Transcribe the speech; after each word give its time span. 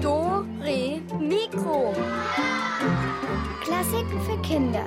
Do, 0.00 0.46
Re, 0.60 1.00
Mikro. 1.18 1.92
Klassiken 3.60 4.20
für 4.20 4.40
Kinder. 4.42 4.86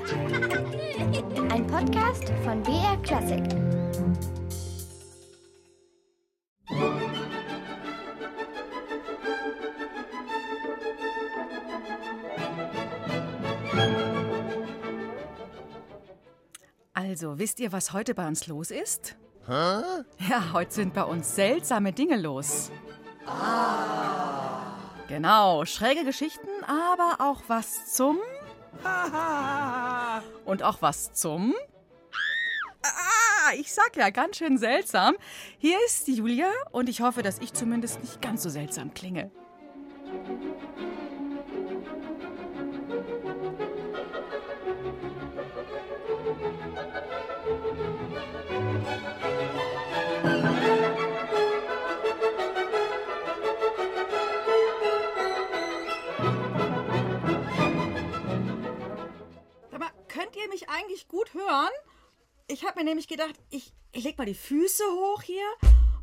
Ein 1.51 1.67
Podcast 1.67 2.31
von 2.45 2.63
BR 2.63 2.95
Klassik. 3.03 3.43
Also, 16.93 17.37
wisst 17.39 17.59
ihr, 17.59 17.73
was 17.73 17.91
heute 17.91 18.15
bei 18.15 18.25
uns 18.25 18.47
los 18.47 18.71
ist? 18.71 19.17
Hä? 19.45 20.03
Ja, 20.29 20.53
heute 20.53 20.73
sind 20.73 20.93
bei 20.93 21.03
uns 21.03 21.35
seltsame 21.35 21.91
Dinge 21.91 22.15
los. 22.17 22.71
Ah. 23.25 24.77
Genau, 25.09 25.65
schräge 25.65 26.05
Geschichten, 26.05 26.47
aber 26.65 27.17
auch 27.19 27.41
was 27.47 27.93
zum. 27.93 28.17
Und 30.45 30.63
auch 30.63 30.81
was 30.81 31.13
zum. 31.13 31.53
Ah, 32.83 33.53
ich 33.57 33.73
sag 33.73 33.97
ja, 33.97 34.09
ganz 34.11 34.37
schön 34.37 34.57
seltsam. 34.57 35.15
Hier 35.57 35.77
ist 35.85 36.07
die 36.07 36.15
Julia 36.15 36.49
und 36.71 36.87
ich 36.87 37.01
hoffe, 37.01 37.21
dass 37.21 37.39
ich 37.39 37.53
zumindest 37.53 38.01
nicht 38.01 38.21
ganz 38.21 38.43
so 38.43 38.49
seltsam 38.49 38.93
klinge. 38.93 39.29
Eigentlich 60.93 61.07
gut 61.07 61.33
hören? 61.33 61.71
Ich 62.47 62.63
habe 62.65 62.79
mir 62.79 62.85
nämlich 62.85 63.07
gedacht, 63.07 63.33
ich, 63.49 63.73
ich 63.93 64.03
leg 64.03 64.17
mal 64.17 64.25
die 64.25 64.35
Füße 64.35 64.83
hoch 64.83 65.23
hier 65.23 65.45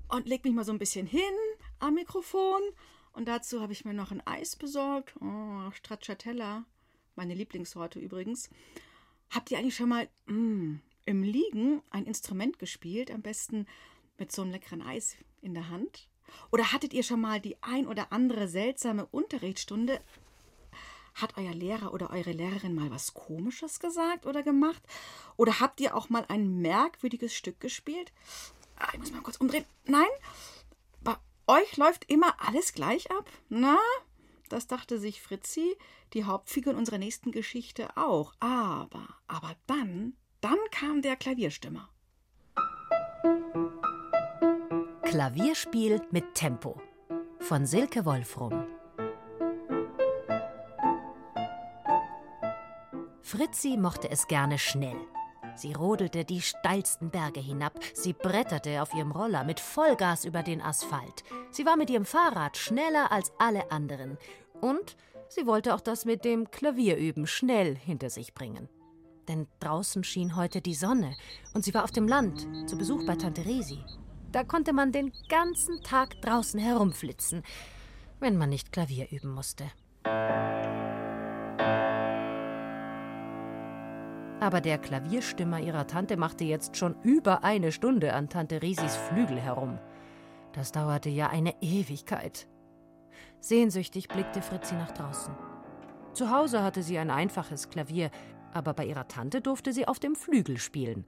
und 0.08 0.26
leg 0.26 0.44
mich 0.44 0.52
mal 0.52 0.64
so 0.64 0.72
ein 0.72 0.78
bisschen 0.78 1.06
hin 1.06 1.20
am 1.78 1.94
Mikrofon. 1.94 2.60
Und 3.12 3.28
dazu 3.28 3.60
habe 3.60 3.72
ich 3.72 3.84
mir 3.84 3.94
noch 3.94 4.10
ein 4.10 4.26
Eis 4.26 4.56
besorgt. 4.56 5.14
Oh, 5.20 5.70
Stracciatella. 5.72 6.64
Meine 7.14 7.34
Lieblingssorte 7.34 8.00
übrigens. 8.00 8.50
Habt 9.30 9.52
ihr 9.52 9.58
eigentlich 9.58 9.76
schon 9.76 9.90
mal 9.90 10.08
mm, 10.26 10.76
im 11.04 11.22
Liegen 11.22 11.82
ein 11.90 12.06
Instrument 12.06 12.58
gespielt? 12.58 13.12
Am 13.12 13.22
besten 13.22 13.66
mit 14.18 14.32
so 14.32 14.42
einem 14.42 14.50
leckeren 14.50 14.82
Eis 14.82 15.16
in 15.40 15.54
der 15.54 15.68
Hand? 15.68 16.08
Oder 16.50 16.72
hattet 16.72 16.94
ihr 16.94 17.04
schon 17.04 17.20
mal 17.20 17.40
die 17.40 17.62
ein 17.62 17.86
oder 17.86 18.12
andere 18.12 18.48
seltsame 18.48 19.06
Unterrichtsstunde 19.06 20.00
hat 21.22 21.36
euer 21.36 21.54
Lehrer 21.54 21.92
oder 21.92 22.10
eure 22.10 22.32
Lehrerin 22.32 22.74
mal 22.74 22.90
was 22.90 23.14
Komisches 23.14 23.80
gesagt 23.80 24.26
oder 24.26 24.42
gemacht? 24.42 24.82
Oder 25.36 25.60
habt 25.60 25.80
ihr 25.80 25.96
auch 25.96 26.08
mal 26.08 26.24
ein 26.28 26.60
merkwürdiges 26.60 27.34
Stück 27.34 27.60
gespielt? 27.60 28.12
Ah, 28.76 28.88
ich 28.92 28.98
muss 28.98 29.12
mal 29.12 29.22
kurz 29.22 29.36
umdrehen. 29.36 29.64
Nein? 29.84 30.08
Bei 31.02 31.16
euch 31.46 31.76
läuft 31.76 32.10
immer 32.10 32.34
alles 32.40 32.72
gleich 32.72 33.10
ab? 33.10 33.28
Na? 33.48 33.78
Das 34.48 34.66
dachte 34.66 34.98
sich 34.98 35.22
Fritzi, 35.22 35.76
die 36.12 36.24
Hauptfigur 36.24 36.72
in 36.72 36.78
unserer 36.78 36.98
nächsten 36.98 37.30
Geschichte 37.30 37.96
auch. 37.96 38.34
Aber, 38.40 39.06
aber 39.28 39.54
dann, 39.66 40.14
dann 40.40 40.58
kam 40.72 41.02
der 41.02 41.16
Klavierstimmer. 41.16 41.88
Klavierspiel 45.02 46.00
mit 46.10 46.34
Tempo 46.34 46.80
von 47.40 47.66
Silke 47.66 48.04
Wolfrum. 48.04 48.79
Fritzi 53.30 53.76
mochte 53.76 54.10
es 54.10 54.26
gerne 54.26 54.58
schnell. 54.58 54.96
Sie 55.54 55.72
rodelte 55.72 56.24
die 56.24 56.40
steilsten 56.40 57.10
Berge 57.10 57.38
hinab, 57.38 57.78
sie 57.94 58.12
bretterte 58.12 58.82
auf 58.82 58.92
ihrem 58.92 59.12
Roller 59.12 59.44
mit 59.44 59.60
Vollgas 59.60 60.24
über 60.24 60.42
den 60.42 60.60
Asphalt. 60.60 61.22
Sie 61.52 61.64
war 61.64 61.76
mit 61.76 61.90
ihrem 61.90 62.04
Fahrrad 62.06 62.56
schneller 62.56 63.12
als 63.12 63.30
alle 63.38 63.70
anderen. 63.70 64.18
Und 64.60 64.96
sie 65.28 65.46
wollte 65.46 65.76
auch 65.76 65.80
das 65.80 66.04
mit 66.04 66.24
dem 66.24 66.50
Klavierüben 66.50 67.28
schnell 67.28 67.76
hinter 67.76 68.10
sich 68.10 68.34
bringen. 68.34 68.68
Denn 69.28 69.46
draußen 69.60 70.02
schien 70.02 70.34
heute 70.34 70.60
die 70.60 70.74
Sonne 70.74 71.14
und 71.54 71.64
sie 71.64 71.72
war 71.72 71.84
auf 71.84 71.92
dem 71.92 72.08
Land 72.08 72.48
zu 72.68 72.76
Besuch 72.76 73.06
bei 73.06 73.14
Tante 73.14 73.44
Resi. 73.44 73.78
Da 74.32 74.42
konnte 74.42 74.72
man 74.72 74.90
den 74.90 75.12
ganzen 75.28 75.80
Tag 75.84 76.20
draußen 76.22 76.58
herumflitzen, 76.58 77.44
wenn 78.18 78.36
man 78.36 78.50
nicht 78.50 78.72
Klavier 78.72 79.08
üben 79.12 79.32
musste. 79.32 79.70
Aber 84.40 84.62
der 84.62 84.78
Klavierstimmer 84.78 85.60
ihrer 85.60 85.86
Tante 85.86 86.16
machte 86.16 86.44
jetzt 86.44 86.76
schon 86.76 86.96
über 87.02 87.44
eine 87.44 87.72
Stunde 87.72 88.14
an 88.14 88.30
Tante 88.30 88.62
Risis 88.62 88.96
Flügel 88.96 89.38
herum. 89.38 89.78
Das 90.52 90.72
dauerte 90.72 91.10
ja 91.10 91.28
eine 91.28 91.54
Ewigkeit. 91.60 92.48
Sehnsüchtig 93.40 94.08
blickte 94.08 94.40
Fritzi 94.40 94.74
nach 94.74 94.92
draußen. 94.92 95.34
Zu 96.14 96.30
Hause 96.30 96.62
hatte 96.62 96.82
sie 96.82 96.98
ein 96.98 97.10
einfaches 97.10 97.68
Klavier, 97.68 98.10
aber 98.52 98.72
bei 98.72 98.86
ihrer 98.86 99.06
Tante 99.08 99.42
durfte 99.42 99.72
sie 99.72 99.86
auf 99.86 99.98
dem 99.98 100.16
Flügel 100.16 100.58
spielen. 100.58 101.06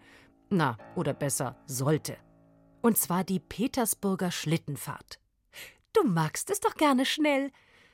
Na, 0.51 0.77
oder 0.95 1.15
besser, 1.15 1.57
sollte. 1.67 2.17
Und 2.83 2.99
zwar 2.99 3.25
die 3.25 3.41
Petersburger 3.41 4.31
Schlittenfahrt. 4.31 5.19
Du 5.95 6.05
magst 6.05 6.51
es 6.51 6.61
doch 6.61 6.75
gerne 6.75 7.07
schnell, 7.07 7.51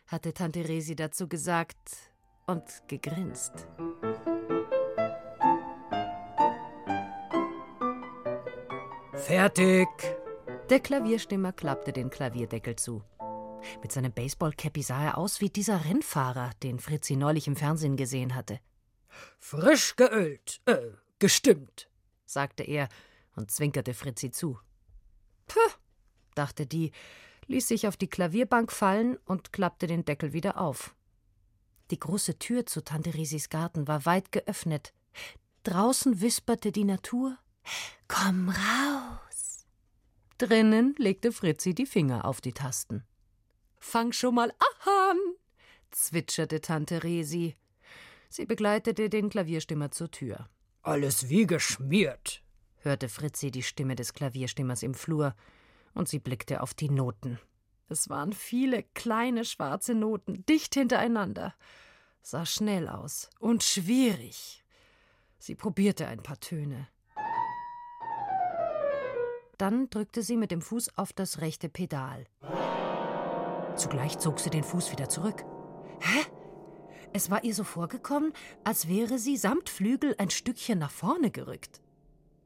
hatte 0.06 0.34
Tante 0.34 0.68
Resi 0.68 0.96
dazu 0.96 1.28
gesagt 1.28 2.10
und 2.46 2.64
gegrinst. 2.88 3.68
Fertig! 9.18 9.88
Der 10.70 10.80
Klavierstimmer 10.80 11.52
klappte 11.52 11.92
den 11.92 12.08
Klavierdeckel 12.08 12.76
zu. 12.76 13.02
Mit 13.82 13.92
seinem 13.92 14.12
Baseballcappy 14.12 14.82
sah 14.82 15.04
er 15.04 15.18
aus 15.18 15.40
wie 15.40 15.50
dieser 15.50 15.84
Rennfahrer, 15.84 16.50
den 16.62 16.78
Fritzi 16.78 17.16
neulich 17.16 17.48
im 17.48 17.56
Fernsehen 17.56 17.96
gesehen 17.96 18.34
hatte. 18.34 18.60
Frisch 19.38 19.96
geölt, 19.96 20.60
äh, 20.66 20.92
gestimmt, 21.18 21.90
sagte 22.24 22.62
er 22.62 22.88
und 23.34 23.50
zwinkerte 23.50 23.92
Fritzi 23.92 24.30
zu. 24.30 24.58
Puh, 25.46 25.58
dachte 26.34 26.66
die, 26.66 26.92
ließ 27.46 27.66
sich 27.66 27.88
auf 27.88 27.96
die 27.96 28.08
Klavierbank 28.08 28.70
fallen 28.70 29.16
und 29.24 29.52
klappte 29.52 29.86
den 29.86 30.04
Deckel 30.04 30.32
wieder 30.32 30.60
auf. 30.60 30.94
Die 31.90 31.98
große 31.98 32.38
Tür 32.38 32.66
zu 32.66 32.84
Tante 32.84 33.14
Risis 33.14 33.48
Garten 33.48 33.88
war 33.88 34.06
weit 34.06 34.30
geöffnet. 34.32 34.92
Draußen 35.64 36.20
wisperte 36.20 36.70
die 36.70 36.84
Natur 36.84 37.36
Komm 38.08 38.48
raus. 38.48 39.66
Drinnen 40.38 40.94
legte 40.98 41.32
Fritzi 41.32 41.74
die 41.74 41.86
Finger 41.86 42.24
auf 42.24 42.40
die 42.40 42.52
Tasten. 42.52 43.04
Fang 43.78 44.12
schon 44.12 44.34
mal 44.34 44.50
an, 44.50 45.18
zwitscherte 45.90 46.60
Tante 46.60 47.02
Resi. 47.02 47.56
Sie 48.28 48.46
begleitete 48.46 49.08
den 49.08 49.30
Klavierstimmer 49.30 49.90
zur 49.90 50.10
Tür. 50.10 50.48
Alles 50.82 51.28
wie 51.28 51.46
geschmiert, 51.46 52.42
hörte 52.78 53.08
Fritzi 53.08 53.50
die 53.50 53.62
Stimme 53.62 53.96
des 53.96 54.12
Klavierstimmers 54.14 54.82
im 54.82 54.94
Flur, 54.94 55.34
und 55.94 56.08
sie 56.08 56.18
blickte 56.18 56.62
auf 56.62 56.74
die 56.74 56.90
Noten. 56.90 57.38
Es 57.88 58.08
waren 58.08 58.32
viele 58.32 58.82
kleine 58.94 59.44
schwarze 59.44 59.94
Noten, 59.94 60.44
dicht 60.46 60.74
hintereinander. 60.74 61.54
Sah 62.22 62.44
schnell 62.44 62.88
aus 62.88 63.30
und 63.38 63.64
schwierig. 63.64 64.62
Sie 65.38 65.54
probierte 65.54 66.06
ein 66.06 66.22
paar 66.22 66.38
Töne. 66.40 66.88
Dann 69.58 69.90
drückte 69.90 70.22
sie 70.22 70.36
mit 70.36 70.52
dem 70.52 70.62
Fuß 70.62 70.96
auf 70.96 71.12
das 71.12 71.40
rechte 71.40 71.68
Pedal. 71.68 72.26
Zugleich 73.76 74.18
zog 74.18 74.38
sie 74.38 74.50
den 74.50 74.62
Fuß 74.62 74.92
wieder 74.92 75.08
zurück. 75.08 75.44
Hä? 76.00 76.24
Es 77.12 77.30
war 77.30 77.42
ihr 77.42 77.54
so 77.54 77.64
vorgekommen, 77.64 78.32
als 78.62 78.88
wäre 78.88 79.18
sie 79.18 79.36
samt 79.36 79.68
Flügel 79.68 80.14
ein 80.18 80.30
Stückchen 80.30 80.78
nach 80.78 80.90
vorne 80.90 81.30
gerückt. 81.30 81.80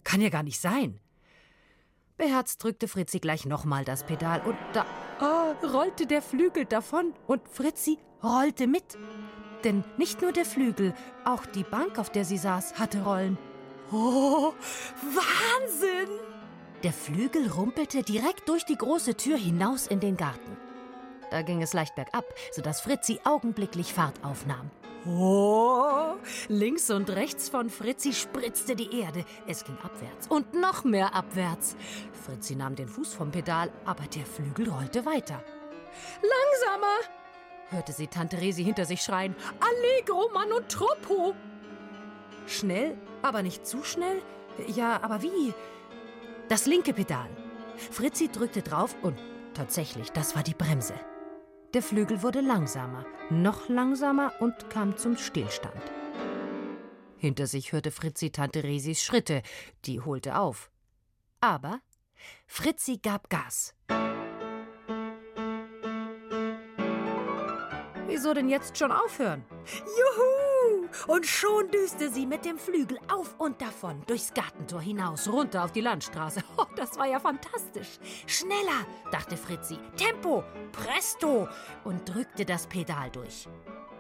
Kann 0.05 0.23
ja 0.23 0.31
gar 0.31 0.43
nicht 0.43 0.61
sein. 0.61 1.01
Beherzt 2.17 2.63
drückte 2.63 2.89
Fritzi 2.89 3.19
gleich 3.19 3.45
nochmal 3.45 3.85
das 3.85 4.05
Pedal 4.05 4.41
und 4.43 4.57
da 4.73 4.87
oh, 5.21 5.67
rollte 5.67 6.07
der 6.07 6.23
Flügel 6.23 6.65
davon 6.65 7.13
und 7.27 7.47
Fritzi 7.49 7.99
rollte 8.23 8.67
mit. 8.67 8.97
Denn 9.65 9.85
nicht 9.99 10.23
nur 10.23 10.33
der 10.33 10.45
Flügel, 10.45 10.95
auch 11.25 11.45
die 11.45 11.65
Bank, 11.65 11.99
auf 11.99 12.11
der 12.11 12.25
sie 12.25 12.39
saß, 12.39 12.79
hatte 12.79 13.03
Rollen. 13.03 13.39
Oh, 13.91 14.55
Wahnsinn! 15.03 16.32
Der 16.83 16.93
Flügel 16.93 17.49
rumpelte 17.49 18.03
direkt 18.03 18.49
durch 18.49 18.65
die 18.65 18.77
große 18.77 19.17
Tür 19.17 19.37
hinaus 19.37 19.87
in 19.87 20.01
den 20.01 20.17
Garten. 20.17 20.57
Da 21.31 21.43
ging 21.43 21.63
es 21.63 21.73
leicht 21.73 21.95
bergab, 21.95 22.25
sodass 22.51 22.81
Fritzi 22.81 23.21
augenblicklich 23.23 23.95
Fahrt 23.95 24.23
aufnahm. 24.25 24.69
Oh, 25.07 26.15
links 26.49 26.91
und 26.91 27.09
rechts 27.11 27.49
von 27.49 27.71
Fritzi 27.71 28.13
spritzte 28.13 28.75
die 28.75 29.01
Erde. 29.01 29.25
Es 29.47 29.65
ging 29.65 29.77
abwärts 29.83 30.27
und 30.27 30.55
noch 30.55 30.83
mehr 30.83 31.15
abwärts. 31.15 31.77
Fritzi 32.25 32.57
nahm 32.57 32.75
den 32.75 32.89
Fuß 32.89 33.15
vom 33.15 33.31
Pedal, 33.31 33.71
aber 33.85 34.05
der 34.05 34.27
Flügel 34.27 34.69
rollte 34.69 35.07
weiter. 35.07 35.43
Langsamer! 36.21 36.99
hörte 37.71 37.93
sie 37.93 38.09
Tante 38.09 38.41
Resi 38.41 38.65
hinter 38.65 38.87
sich 38.87 39.03
schreien. 39.03 39.37
Allegro, 39.61 40.31
Mann 40.35 40.53
und 40.53 40.69
Troppo! 40.69 41.35
Schnell, 42.47 42.99
aber 43.23 43.43
nicht 43.43 43.67
zu 43.67 43.85
schnell? 43.85 44.21
Ja, 44.67 45.01
aber 45.03 45.23
wie? 45.23 45.55
Das 46.53 46.67
linke 46.67 46.93
Pedal. 46.93 47.31
Fritzi 47.79 48.29
drückte 48.29 48.61
drauf 48.61 48.95
und 49.01 49.19
tatsächlich, 49.55 50.11
das 50.11 50.37
war 50.37 50.43
die 50.43 50.53
Bremse. 50.53 50.93
Der 51.73 51.81
Flügel 51.83 52.23
wurde 52.23 52.43
langsamer, 52.43 53.07
noch 53.31 53.71
langsamer 53.71 54.35
und 54.39 54.69
kam 54.69 54.99
zum 54.99 55.17
Stillstand. 55.17 55.83
Hinter 57.17 57.47
sich 57.47 57.73
hörte 57.73 57.91
Fritzi 57.91 58.33
Tante 58.33 58.65
Resis 58.65 59.03
Schritte, 59.03 59.41
die 59.87 60.03
holte 60.03 60.37
auf. 60.37 60.71
Aber 61.41 61.81
Fritzi 62.47 62.99
gab 62.99 63.31
Gas. 63.31 63.75
Wieso 68.07 68.35
denn 68.35 68.51
jetzt 68.51 68.77
schon 68.77 68.93
aufhören? 68.93 69.43
Juhu! 69.87 70.52
Und 71.07 71.27
schon 71.27 71.71
düste 71.71 72.11
sie 72.11 72.27
mit 72.27 72.45
dem 72.45 72.59
Flügel 72.59 72.99
auf 73.13 73.35
und 73.39 73.61
davon, 73.61 74.03
durchs 74.07 74.35
Gartentor 74.35 74.81
hinaus, 74.81 75.29
runter 75.29 75.65
auf 75.65 75.73
die 75.73 75.81
Landstraße. 75.81 76.43
Oh, 76.57 76.67
das 76.77 76.99
war 76.99 77.07
ja 77.07 77.19
fantastisch. 77.19 77.99
Schneller, 78.27 78.87
dachte 79.11 79.37
Fritzi. 79.37 79.79
Tempo, 79.97 80.45
presto! 80.71 81.49
Und 81.83 82.09
drückte 82.09 82.45
das 82.45 82.67
Pedal 82.67 83.11
durch. 83.11 83.49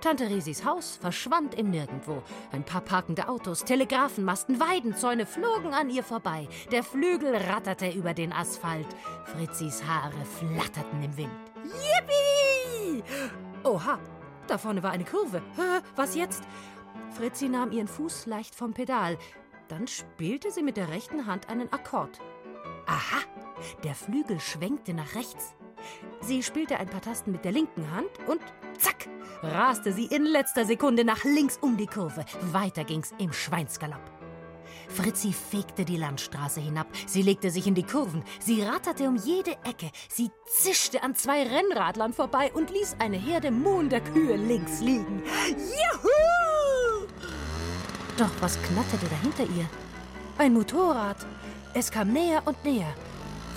Tante 0.02 0.28
Risis 0.28 0.64
Haus 0.64 0.96
verschwand 1.00 1.54
im 1.54 1.70
Nirgendwo. 1.70 2.22
Ein 2.50 2.64
paar 2.64 2.80
parkende 2.80 3.28
Autos, 3.28 3.64
Telegrafenmasten, 3.64 4.58
Weidenzäune 4.58 5.26
flogen 5.26 5.72
an 5.72 5.90
ihr 5.90 6.02
vorbei. 6.02 6.48
Der 6.72 6.82
Flügel 6.82 7.36
ratterte 7.36 7.88
über 7.88 8.12
den 8.12 8.32
Asphalt. 8.32 8.88
Fritzis 9.24 9.82
Haare 9.84 10.24
flatterten 10.24 11.02
im 11.04 11.16
Wind. 11.16 11.30
Yippie! 11.64 13.04
Oha, 13.62 14.00
da 14.48 14.58
vorne 14.58 14.82
war 14.82 14.90
eine 14.90 15.04
Kurve. 15.04 15.40
Was 15.94 16.16
jetzt? 16.16 16.42
Fritzi 17.14 17.48
nahm 17.48 17.72
ihren 17.72 17.88
Fuß 17.88 18.26
leicht 18.26 18.54
vom 18.54 18.72
Pedal. 18.72 19.18
Dann 19.68 19.86
spielte 19.86 20.50
sie 20.50 20.62
mit 20.62 20.76
der 20.76 20.88
rechten 20.88 21.26
Hand 21.26 21.48
einen 21.48 21.72
Akkord. 21.72 22.20
Aha, 22.86 23.20
der 23.84 23.94
Flügel 23.94 24.40
schwenkte 24.40 24.94
nach 24.94 25.14
rechts. 25.14 25.54
Sie 26.20 26.42
spielte 26.42 26.78
ein 26.78 26.88
paar 26.88 27.00
Tasten 27.00 27.32
mit 27.32 27.44
der 27.44 27.52
linken 27.52 27.90
Hand 27.90 28.10
und 28.26 28.40
zack, 28.78 29.08
raste 29.42 29.92
sie 29.92 30.06
in 30.06 30.24
letzter 30.24 30.64
Sekunde 30.64 31.04
nach 31.04 31.24
links 31.24 31.58
um 31.60 31.76
die 31.76 31.86
Kurve. 31.86 32.24
Weiter 32.52 32.84
ging's 32.84 33.12
im 33.18 33.32
Schweinsgalopp. 33.32 34.10
Fritzi 34.88 35.32
fegte 35.32 35.84
die 35.84 35.96
Landstraße 35.96 36.60
hinab. 36.60 36.86
Sie 37.06 37.22
legte 37.22 37.50
sich 37.50 37.66
in 37.66 37.74
die 37.74 37.82
Kurven. 37.82 38.22
Sie 38.40 38.62
ratterte 38.62 39.08
um 39.08 39.16
jede 39.16 39.52
Ecke. 39.64 39.90
Sie 40.08 40.30
zischte 40.46 41.02
an 41.02 41.14
zwei 41.14 41.42
Rennradlern 41.42 42.12
vorbei 42.12 42.52
und 42.52 42.70
ließ 42.70 42.96
eine 42.98 43.16
Herde 43.16 43.50
muhender 43.50 44.00
Kühe 44.00 44.36
links 44.36 44.80
liegen. 44.80 45.22
Juhu! 45.48 46.51
Doch 48.22 48.30
was 48.40 48.56
knatterte 48.62 49.06
da 49.08 49.16
hinter 49.16 49.42
ihr? 49.42 49.68
Ein 50.38 50.52
Motorrad. 50.52 51.16
Es 51.74 51.90
kam 51.90 52.12
näher 52.12 52.40
und 52.44 52.64
näher. 52.64 52.94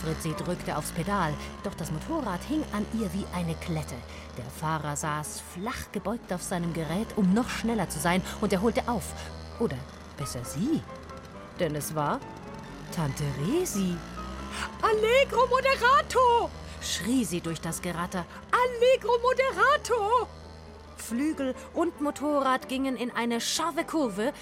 Fritzi 0.02 0.34
drückte 0.34 0.76
aufs 0.76 0.92
Pedal, 0.92 1.36
doch 1.64 1.76
das 1.76 1.92
Motorrad 1.92 2.44
hing 2.46 2.64
an 2.72 2.84
ihr 3.00 3.14
wie 3.14 3.28
eine 3.36 3.54
Klette. 3.54 3.94
Der 4.40 4.46
Fahrer 4.46 4.96
saß 4.96 5.44
flach 5.54 5.92
gebeugt 5.92 6.34
auf 6.34 6.42
seinem 6.42 6.74
Gerät, 6.74 7.10
um 7.16 7.32
noch 7.32 7.48
schneller 7.48 7.90
zu 7.90 8.00
sein, 8.00 8.24
und 8.42 8.54
er 8.54 8.64
holte 8.64 8.82
auf. 8.88 9.14
Oder 9.60 9.78
besser 10.18 10.44
sie 10.44 10.82
denn 11.60 11.76
es 11.76 11.94
war 11.94 12.20
Tante 12.92 13.24
Resi. 13.46 13.96
Allegro 14.82 15.46
Moderato! 15.48 16.50
schrie 16.82 17.24
sie 17.24 17.42
durch 17.42 17.62
das 17.62 17.80
Geratter. 17.84 18.26
Allegro 18.52 19.14
Moderato! 19.22 20.28
Flügel 21.00 21.56
und 21.74 22.02
Motorrad 22.02 22.68
gingen 22.70 22.98
in 22.98 23.12
eine 23.12 23.42
scharfe 23.42 23.84
Kurve 23.84 24.34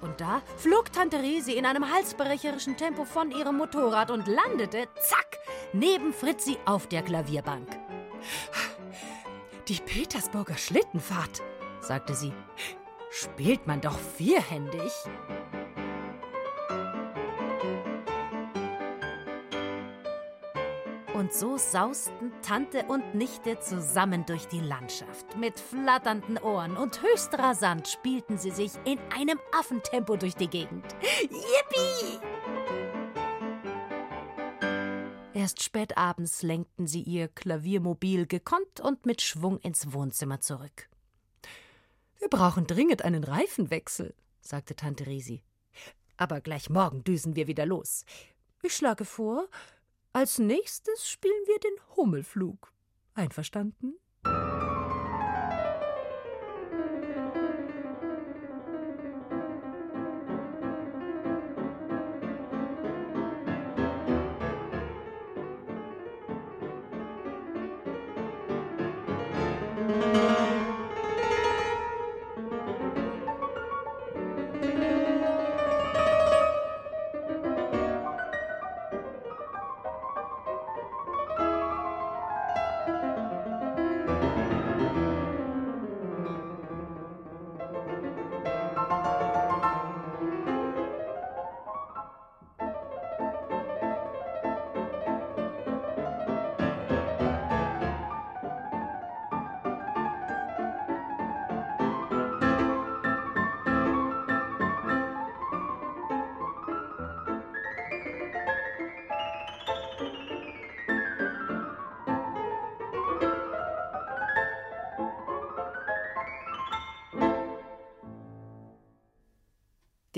und 0.00 0.20
da 0.20 0.42
flog 0.56 0.92
Tante 0.92 1.18
Resi 1.18 1.52
in 1.52 1.66
einem 1.66 1.92
halsbrecherischen 1.92 2.76
Tempo 2.76 3.04
von 3.04 3.30
ihrem 3.30 3.56
Motorrad 3.56 4.10
und 4.10 4.28
landete, 4.28 4.88
zack, 5.00 5.38
neben 5.72 6.12
Fritzi 6.12 6.56
auf 6.64 6.86
der 6.86 7.02
Klavierbank. 7.02 7.68
Die 9.68 9.80
Petersburger 9.80 10.56
Schlittenfahrt, 10.56 11.42
sagte 11.80 12.14
sie. 12.14 12.32
Spielt 13.10 13.66
man 13.66 13.80
doch 13.80 13.98
vierhändig. 13.98 14.92
Und 21.18 21.32
so 21.32 21.56
sausten 21.56 22.30
Tante 22.42 22.84
und 22.84 23.16
Nichte 23.16 23.58
zusammen 23.58 24.24
durch 24.24 24.46
die 24.46 24.60
Landschaft. 24.60 25.36
Mit 25.36 25.58
flatternden 25.58 26.38
Ohren 26.38 26.76
und 26.76 27.02
höchst 27.02 27.36
rasant 27.36 27.88
spielten 27.88 28.38
sie 28.38 28.52
sich 28.52 28.70
in 28.84 29.00
einem 29.12 29.40
Affentempo 29.50 30.16
durch 30.16 30.36
die 30.36 30.46
Gegend. 30.46 30.84
Yippie! 31.22 32.20
Erst 35.34 35.60
spät 35.64 35.98
abends 35.98 36.42
lenkten 36.42 36.86
sie 36.86 37.02
ihr 37.02 37.26
Klaviermobil 37.26 38.28
gekonnt 38.28 38.78
und 38.78 39.04
mit 39.04 39.20
Schwung 39.20 39.58
ins 39.58 39.92
Wohnzimmer 39.92 40.38
zurück. 40.38 40.88
Wir 42.20 42.28
brauchen 42.28 42.68
dringend 42.68 43.02
einen 43.02 43.24
Reifenwechsel, 43.24 44.14
sagte 44.40 44.76
Tante 44.76 45.08
Risi. 45.08 45.42
Aber 46.16 46.40
gleich 46.40 46.70
morgen 46.70 47.02
düsen 47.02 47.34
wir 47.34 47.48
wieder 47.48 47.66
los. 47.66 48.04
Ich 48.62 48.76
schlage 48.76 49.04
vor, 49.04 49.48
als 50.12 50.38
nächstes 50.38 51.08
spielen 51.08 51.46
wir 51.46 51.58
den 51.58 51.96
Hummelflug. 51.96 52.72
Einverstanden? 53.14 53.94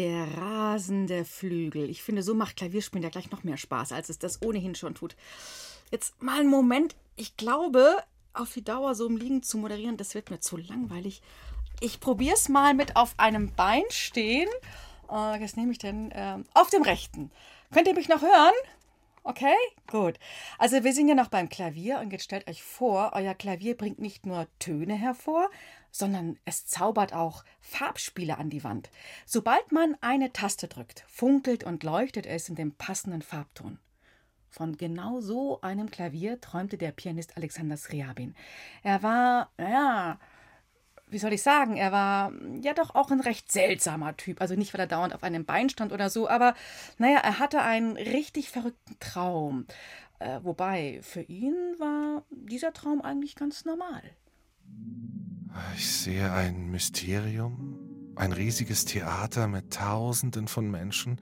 Der 0.00 0.34
rasende 0.38 1.26
Flügel. 1.26 1.90
Ich 1.90 2.02
finde, 2.02 2.22
so 2.22 2.34
macht 2.34 2.56
Klavierspielen 2.56 3.02
ja 3.02 3.10
gleich 3.10 3.30
noch 3.30 3.44
mehr 3.44 3.58
Spaß, 3.58 3.92
als 3.92 4.08
es 4.08 4.18
das 4.18 4.40
ohnehin 4.40 4.74
schon 4.74 4.94
tut. 4.94 5.14
Jetzt 5.90 6.22
mal 6.22 6.40
einen 6.40 6.48
Moment. 6.48 6.96
Ich 7.16 7.36
glaube, 7.36 8.02
auf 8.32 8.50
die 8.54 8.64
Dauer 8.64 8.94
so 8.94 9.06
im 9.06 9.18
Liegen 9.18 9.42
zu 9.42 9.58
moderieren, 9.58 9.98
das 9.98 10.14
wird 10.14 10.30
mir 10.30 10.40
zu 10.40 10.56
langweilig. 10.56 11.20
Ich 11.80 12.00
probiere 12.00 12.32
es 12.32 12.48
mal 12.48 12.72
mit 12.72 12.96
auf 12.96 13.12
einem 13.18 13.52
Bein 13.52 13.82
stehen. 13.90 14.48
Uh, 15.06 15.38
was 15.38 15.56
nehme 15.56 15.72
ich 15.72 15.78
denn? 15.78 16.10
Uh, 16.16 16.44
auf 16.54 16.70
dem 16.70 16.80
rechten. 16.80 17.30
Könnt 17.70 17.86
ihr 17.86 17.94
mich 17.94 18.08
noch 18.08 18.22
hören? 18.22 18.54
Okay, 19.22 19.54
gut. 19.86 20.18
Also 20.56 20.82
wir 20.82 20.94
sind 20.94 21.08
ja 21.08 21.14
noch 21.14 21.28
beim 21.28 21.50
Klavier 21.50 22.00
und 22.00 22.10
jetzt 22.10 22.24
stellt 22.24 22.48
euch 22.48 22.62
vor, 22.62 23.10
euer 23.12 23.34
Klavier 23.34 23.76
bringt 23.76 23.98
nicht 23.98 24.24
nur 24.24 24.46
Töne 24.60 24.94
hervor, 24.94 25.50
sondern 25.90 26.38
es 26.44 26.66
zaubert 26.66 27.12
auch 27.12 27.44
Farbspiele 27.60 28.38
an 28.38 28.50
die 28.50 28.64
Wand. 28.64 28.90
Sobald 29.26 29.72
man 29.72 29.96
eine 30.00 30.32
Taste 30.32 30.68
drückt, 30.68 31.04
funkelt 31.08 31.64
und 31.64 31.82
leuchtet 31.82 32.26
es 32.26 32.48
in 32.48 32.54
dem 32.54 32.72
passenden 32.72 33.22
Farbton. 33.22 33.78
Von 34.48 34.76
genau 34.76 35.20
so 35.20 35.60
einem 35.60 35.90
Klavier 35.90 36.40
träumte 36.40 36.76
der 36.76 36.90
Pianist 36.90 37.36
Alexander 37.36 37.76
Scriabin. 37.76 38.34
Er 38.82 39.02
war, 39.02 39.50
ja, 39.58 40.18
wie 41.06 41.18
soll 41.18 41.32
ich 41.32 41.42
sagen, 41.42 41.76
er 41.76 41.92
war 41.92 42.32
ja 42.60 42.74
doch 42.74 42.94
auch 42.94 43.10
ein 43.10 43.20
recht 43.20 43.50
seltsamer 43.50 44.16
Typ. 44.16 44.40
Also 44.40 44.56
nicht, 44.56 44.74
weil 44.74 44.80
er 44.80 44.86
dauernd 44.88 45.14
auf 45.14 45.22
einem 45.22 45.44
Bein 45.44 45.68
stand 45.68 45.92
oder 45.92 46.10
so, 46.10 46.28
aber 46.28 46.54
naja, 46.98 47.18
er 47.18 47.38
hatte 47.38 47.62
einen 47.62 47.96
richtig 47.96 48.50
verrückten 48.50 48.96
Traum. 48.98 49.66
Äh, 50.18 50.40
wobei, 50.42 51.00
für 51.02 51.22
ihn 51.22 51.54
war 51.78 52.24
dieser 52.30 52.72
Traum 52.72 53.00
eigentlich 53.00 53.36
ganz 53.36 53.64
normal. 53.64 54.02
Ich 55.76 55.90
sehe 55.90 56.32
ein 56.32 56.70
Mysterium, 56.70 57.78
ein 58.16 58.32
riesiges 58.32 58.84
Theater 58.84 59.48
mit 59.48 59.72
Tausenden 59.72 60.48
von 60.48 60.70
Menschen. 60.70 61.20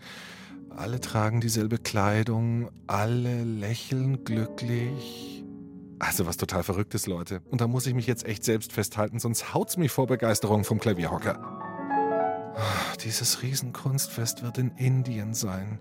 Alle 0.71 1.01
tragen 1.01 1.41
dieselbe 1.41 1.79
Kleidung, 1.79 2.71
alle 2.87 3.45
lächeln 3.45 4.25
glücklich. 4.25 5.45
Also 5.99 6.27
was 6.27 6.37
total 6.37 6.63
Verrücktes, 6.63 7.07
Leute. 7.07 7.41
Und 7.51 7.61
da 7.61 7.67
muss 7.67 7.87
ich 7.87 7.95
mich 7.95 8.07
jetzt 8.07 8.25
echt 8.25 8.45
selbst 8.45 8.73
festhalten, 8.73 9.19
sonst 9.19 9.55
haut's 9.55 9.77
mich 9.77 9.91
vor 9.91 10.07
Begeisterung 10.07 10.65
vom 10.65 10.79
Klavierhocker. 10.79 11.39
Ah, 11.41 12.97
dieses 13.03 13.43
Riesenkunstfest 13.43 14.43
wird 14.43 14.59
in 14.59 14.71
Indien 14.73 15.35
sein, 15.35 15.79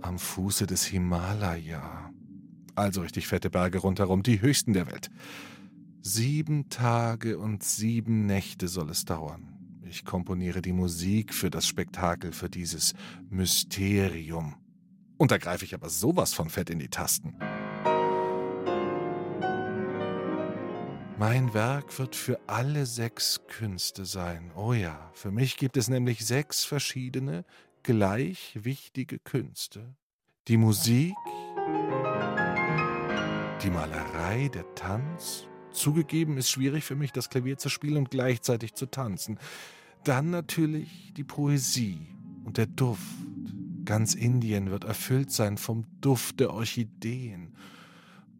am 0.00 0.18
Fuße 0.18 0.66
des 0.66 0.84
Himalaya. 0.84 2.10
Also 2.74 3.02
richtig 3.02 3.26
fette 3.26 3.50
Berge 3.50 3.78
rundherum, 3.78 4.22
die 4.22 4.40
höchsten 4.40 4.72
der 4.72 4.86
Welt. 4.86 5.10
Sieben 6.00 6.68
Tage 6.68 7.38
und 7.38 7.62
sieben 7.62 8.26
Nächte 8.26 8.68
soll 8.68 8.90
es 8.90 9.04
dauern. 9.04 9.58
Ich 9.82 10.04
komponiere 10.04 10.62
die 10.62 10.72
Musik 10.72 11.34
für 11.34 11.50
das 11.50 11.66
Spektakel, 11.66 12.32
für 12.32 12.48
dieses 12.48 12.94
Mysterium. 13.30 14.54
Und 15.16 15.30
da 15.32 15.38
greife 15.38 15.64
ich 15.64 15.74
aber 15.74 15.88
sowas 15.88 16.34
von 16.34 16.50
fett 16.50 16.70
in 16.70 16.78
die 16.78 16.88
Tasten. 16.88 17.34
Mein 21.18 21.52
Werk 21.52 21.98
wird 21.98 22.14
für 22.14 22.38
alle 22.46 22.86
sechs 22.86 23.40
Künste 23.48 24.04
sein. 24.04 24.52
Oh 24.54 24.72
ja, 24.72 25.10
für 25.14 25.32
mich 25.32 25.56
gibt 25.56 25.76
es 25.76 25.88
nämlich 25.88 26.24
sechs 26.24 26.64
verschiedene, 26.64 27.44
gleich 27.82 28.56
wichtige 28.62 29.18
Künste. 29.18 29.96
Die 30.46 30.56
Musik, 30.56 31.16
die 33.62 33.70
Malerei, 33.70 34.48
der 34.54 34.74
Tanz. 34.76 35.48
Zugegeben 35.78 36.36
ist 36.36 36.50
schwierig 36.50 36.84
für 36.84 36.96
mich, 36.96 37.12
das 37.12 37.30
Klavier 37.30 37.56
zu 37.56 37.68
spielen 37.68 37.98
und 37.98 38.10
gleichzeitig 38.10 38.74
zu 38.74 38.86
tanzen. 38.86 39.38
Dann 40.04 40.30
natürlich 40.30 41.12
die 41.16 41.24
Poesie 41.24 42.00
und 42.44 42.56
der 42.56 42.66
Duft. 42.66 43.02
Ganz 43.84 44.14
Indien 44.14 44.70
wird 44.70 44.84
erfüllt 44.84 45.30
sein 45.30 45.56
vom 45.56 45.84
Duft 46.00 46.40
der 46.40 46.52
Orchideen. 46.52 47.54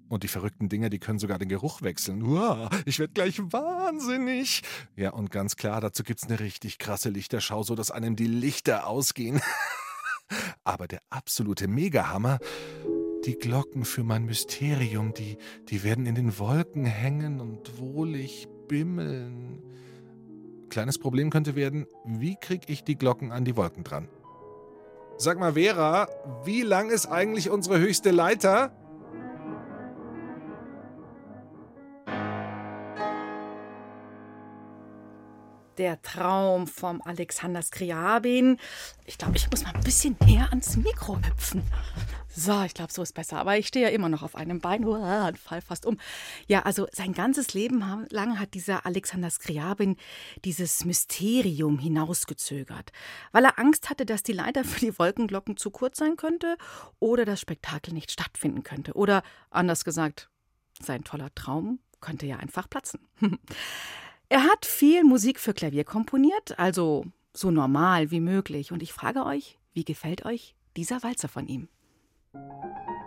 Und 0.09 0.23
die 0.23 0.29
verrückten 0.29 0.69
Dinger, 0.69 0.91
die 0.91 0.99
können 0.99 1.19
sogar 1.19 1.39
den 1.39 1.49
Geruch 1.49 1.83
wechseln. 1.83 2.23
Uah, 2.23 2.71
ich 2.87 2.99
werde 2.99 3.13
gleich 3.13 3.39
wahnsinnig. 3.39 4.63
Ja, 4.97 5.11
und 5.11 5.31
ganz 5.31 5.57
klar, 5.57 5.81
dazu 5.81 6.03
gibt's 6.03 6.25
eine 6.25 6.41
richtig 6.41 6.79
krasse 6.79 7.11
Lichterschau, 7.11 7.63
so 7.63 7.75
dass 7.75 7.91
einem 7.91 8.17
die 8.17 8.27
Lichter 8.27 8.87
ausgehen. 8.87 9.41
Aber 10.65 10.89
der 10.89 11.01
absolute 11.11 11.69
Megahammer, 11.69 12.39
die 13.29 13.39
Glocken 13.39 13.85
für 13.85 14.05
mein 14.05 14.25
Mysterium, 14.25 15.13
die, 15.13 15.37
die 15.69 15.85
werden 15.85 16.07
in 16.07 16.15
den 16.15 16.39
Wolken 16.39 16.87
hängen 16.87 17.43
und 17.43 17.79
wohlig 17.79 18.49
bimmeln. 18.69 19.63
Kleines 20.71 20.97
Problem 20.97 21.29
könnte 21.29 21.55
werden, 21.55 21.87
wie 22.07 22.37
kriege 22.37 22.73
ich 22.73 22.85
die 22.85 22.97
Glocken 22.97 23.31
an 23.31 23.45
die 23.45 23.55
Wolken 23.55 23.85
dran? 23.85 24.09
Sag 25.19 25.39
mal, 25.39 25.53
Vera, 25.53 26.09
wie 26.45 26.63
lang 26.63 26.89
ist 26.89 27.05
eigentlich 27.05 27.51
unsere 27.51 27.79
höchste 27.79 28.13
Leiter? 28.13 28.73
Der 35.77 36.01
Traum 36.01 36.67
vom 36.67 37.03
Alexander 37.03 37.61
Skriabin. 37.61 38.59
Ich 39.05 39.19
glaube, 39.19 39.37
ich 39.37 39.51
muss 39.51 39.65
mal 39.65 39.75
ein 39.75 39.85
bisschen 39.85 40.17
näher 40.25 40.49
ans 40.49 40.79
Mikro 40.79 41.19
hüpfen. 41.19 41.63
So, 42.39 42.63
ich 42.63 42.73
glaube, 42.73 42.93
so 42.93 43.03
ist 43.03 43.15
besser. 43.15 43.39
Aber 43.39 43.59
ich 43.59 43.67
stehe 43.67 43.87
ja 43.87 43.93
immer 43.93 44.09
noch 44.09 44.23
auf 44.23 44.37
einem 44.37 44.61
Bein 44.61 44.85
und 44.85 45.39
fall 45.39 45.61
fast 45.61 45.85
um. 45.85 45.99
Ja, 46.47 46.63
also 46.63 46.87
sein 46.93 47.13
ganzes 47.13 47.53
Leben 47.53 47.83
lang 48.11 48.39
hat 48.39 48.55
dieser 48.55 48.87
Alexander 48.87 49.29
Skriabin 49.29 49.97
dieses 50.45 50.85
Mysterium 50.85 51.81
hinausgezögert, 51.81 52.93
weil 53.33 53.45
er 53.45 53.59
Angst 53.59 53.91
hatte, 53.91 54.07
dass 54.07 54.23
die 54.23 54.33
Leiter 54.33 54.63
für 54.63 54.79
die 54.79 54.97
Wolkenglocken 54.97 55.57
zu 55.57 55.73
kurz 55.73 55.99
sein 55.99 56.17
könnte 56.17 56.57
oder 57.01 57.25
das 57.25 57.41
Spektakel 57.41 57.93
nicht 57.93 58.13
stattfinden 58.13 58.63
könnte. 58.63 58.93
Oder 58.93 59.25
anders 59.51 59.85
gesagt, 59.85 60.31
sein 60.81 61.03
toller 61.03 61.35
Traum 61.35 61.81
könnte 62.01 62.27
ja 62.27 62.37
einfach 62.37 62.71
platzen. 62.71 63.01
Er 64.31 64.45
hat 64.45 64.67
viel 64.67 65.05
Musik 65.05 65.41
für 65.41 65.55
Klavier 65.55 65.85
komponiert, 65.85 66.59
also 66.59 67.07
so 67.33 67.51
normal 67.51 68.11
wie 68.11 68.21
möglich. 68.21 68.73
Und 68.73 68.83
ich 68.83 68.93
frage 68.93 69.25
euch, 69.25 69.59
wie 69.73 69.85
gefällt 69.85 70.27
euch 70.27 70.55
dieser 70.77 71.03
Walzer 71.03 71.29
von 71.29 71.47
ihm? 71.47 71.71
Thank 72.47 72.89
you. 72.89 72.98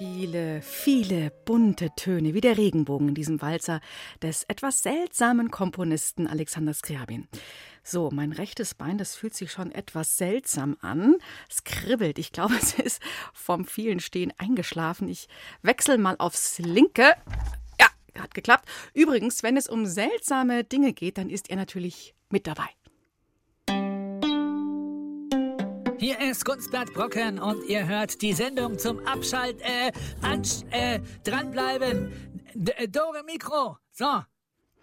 Viele, 0.00 0.62
viele 0.62 1.30
bunte 1.44 1.90
Töne 1.94 2.32
wie 2.32 2.40
der 2.40 2.56
Regenbogen 2.56 3.08
in 3.08 3.14
diesem 3.14 3.42
Walzer 3.42 3.82
des 4.22 4.44
etwas 4.44 4.80
seltsamen 4.80 5.50
Komponisten 5.50 6.26
Alexander 6.26 6.72
Skriabin. 6.72 7.28
So, 7.84 8.08
mein 8.10 8.32
rechtes 8.32 8.74
Bein, 8.74 8.96
das 8.96 9.14
fühlt 9.14 9.34
sich 9.34 9.52
schon 9.52 9.70
etwas 9.70 10.16
seltsam 10.16 10.78
an. 10.80 11.16
Es 11.50 11.64
kribbelt. 11.64 12.18
Ich 12.18 12.32
glaube, 12.32 12.54
es 12.62 12.72
ist 12.78 13.02
vom 13.34 13.66
vielen 13.66 14.00
Stehen 14.00 14.32
eingeschlafen. 14.38 15.06
Ich 15.06 15.28
wechsle 15.60 15.98
mal 15.98 16.16
aufs 16.18 16.58
linke. 16.60 17.14
Ja, 17.78 17.88
hat 18.18 18.32
geklappt. 18.32 18.70
Übrigens, 18.94 19.42
wenn 19.42 19.58
es 19.58 19.68
um 19.68 19.84
seltsame 19.84 20.64
Dinge 20.64 20.94
geht, 20.94 21.18
dann 21.18 21.28
ist 21.28 21.50
er 21.50 21.56
natürlich 21.56 22.14
mit 22.30 22.46
dabei. 22.46 22.70
Hier 26.00 26.18
ist 26.18 26.46
Kunstblatt 26.46 26.94
Brocken 26.94 27.38
und 27.38 27.68
ihr 27.68 27.86
hört 27.86 28.22
die 28.22 28.32
Sendung 28.32 28.78
zum 28.78 29.06
Abschalt, 29.06 29.60
äh, 29.60 29.92
ansch, 30.22 30.62
äh, 30.70 30.98
dranbleiben. 31.24 32.10
D 32.54 32.72
äh, 32.72 32.88
Dore 32.88 33.22
Mikro. 33.22 33.76
So. 33.92 34.22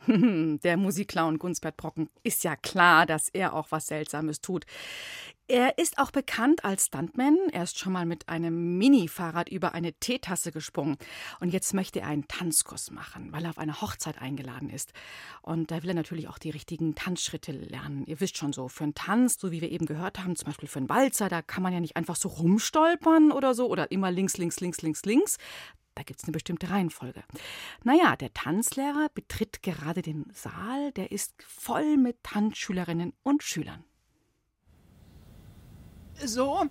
Der 0.07 0.77
Musikclown 0.77 1.39
Gunspert 1.39 1.75
Brocken 1.75 2.11
ist 2.21 2.43
ja 2.43 2.55
klar, 2.55 3.07
dass 3.07 3.29
er 3.29 3.55
auch 3.55 3.71
was 3.71 3.87
Seltsames 3.87 4.41
tut. 4.41 4.67
Er 5.49 5.77
ist 5.77 5.97
auch 5.97 6.11
bekannt 6.11 6.65
als 6.65 6.87
Stuntman. 6.87 7.37
Er 7.53 7.63
ist 7.63 7.79
schon 7.79 7.93
mal 7.93 8.05
mit 8.05 8.27
einem 8.27 8.77
Mini-Fahrrad 8.77 9.47
über 9.47 9.73
eine 9.73 9.93
Teetasse 9.93 10.51
gesprungen. 10.51 10.97
Und 11.39 11.53
jetzt 11.53 11.73
möchte 11.73 12.01
er 12.01 12.07
einen 12.07 12.27
Tanzkurs 12.27 12.91
machen, 12.91 13.31
weil 13.31 13.45
er 13.45 13.51
auf 13.51 13.57
eine 13.57 13.79
Hochzeit 13.79 14.21
eingeladen 14.21 14.69
ist. 14.69 14.91
Und 15.41 15.71
da 15.71 15.83
will 15.83 15.91
er 15.91 15.95
natürlich 15.95 16.27
auch 16.27 16.37
die 16.37 16.49
richtigen 16.49 16.95
Tanzschritte 16.95 17.53
lernen. 17.53 18.03
Ihr 18.07 18.19
wisst 18.19 18.35
schon 18.35 18.51
so, 18.51 18.67
für 18.67 18.83
einen 18.83 18.93
Tanz, 18.93 19.39
so 19.39 19.49
wie 19.51 19.61
wir 19.61 19.71
eben 19.71 19.85
gehört 19.85 20.19
haben, 20.19 20.35
zum 20.35 20.47
Beispiel 20.47 20.67
für 20.67 20.79
einen 20.79 20.89
Walzer, 20.89 21.29
da 21.29 21.41
kann 21.41 21.63
man 21.63 21.71
ja 21.71 21.79
nicht 21.79 21.95
einfach 21.95 22.17
so 22.17 22.27
rumstolpern 22.27 23.31
oder 23.31 23.53
so 23.53 23.69
oder 23.69 23.89
immer 23.89 24.11
links, 24.11 24.37
links, 24.37 24.59
links, 24.59 24.81
links, 24.81 25.05
links. 25.05 25.37
Da 25.95 26.03
gibt 26.03 26.19
es 26.19 26.25
eine 26.25 26.33
bestimmte 26.33 26.69
Reihenfolge. 26.69 27.23
Naja, 27.85 28.17
der 28.17 28.33
Tanzlehrer 28.33 29.07
betritt 29.13 29.63
gerade 29.63 30.01
den 30.01 30.25
Saal, 30.33 30.91
der 30.91 31.13
ist 31.13 31.41
voll 31.41 31.95
mit 31.95 32.21
Tanzschülerinnen 32.21 33.13
und 33.23 33.43
Schülern. 33.43 33.85
So, 36.23 36.65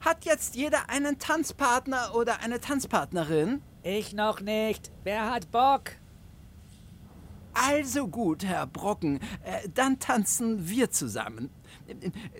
hat 0.00 0.24
jetzt 0.24 0.56
jeder 0.56 0.90
einen 0.90 1.18
Tanzpartner 1.18 2.14
oder 2.14 2.40
eine 2.40 2.60
Tanzpartnerin? 2.60 3.62
Ich 3.82 4.12
noch 4.12 4.40
nicht. 4.40 4.90
Wer 5.04 5.30
hat 5.30 5.50
Bock? 5.50 5.92
Also 7.54 8.06
gut, 8.06 8.44
Herr 8.44 8.66
Brocken, 8.66 9.20
äh, 9.42 9.68
dann 9.74 9.98
tanzen 9.98 10.68
wir 10.68 10.90
zusammen. 10.90 11.50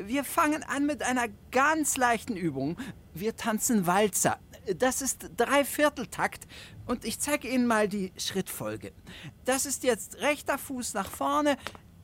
Wir 0.00 0.22
fangen 0.22 0.62
an 0.62 0.86
mit 0.86 1.02
einer 1.02 1.26
ganz 1.50 1.96
leichten 1.96 2.36
Übung. 2.36 2.76
Wir 3.14 3.36
tanzen 3.36 3.86
Walzer. 3.86 4.38
Das 4.76 5.02
ist 5.02 5.30
Dreivierteltakt 5.36 6.46
und 6.86 7.04
ich 7.04 7.18
zeige 7.18 7.48
Ihnen 7.48 7.66
mal 7.66 7.88
die 7.88 8.12
Schrittfolge. 8.16 8.92
Das 9.44 9.66
ist 9.66 9.82
jetzt 9.82 10.20
rechter 10.20 10.58
Fuß 10.58 10.94
nach 10.94 11.10
vorne, 11.10 11.56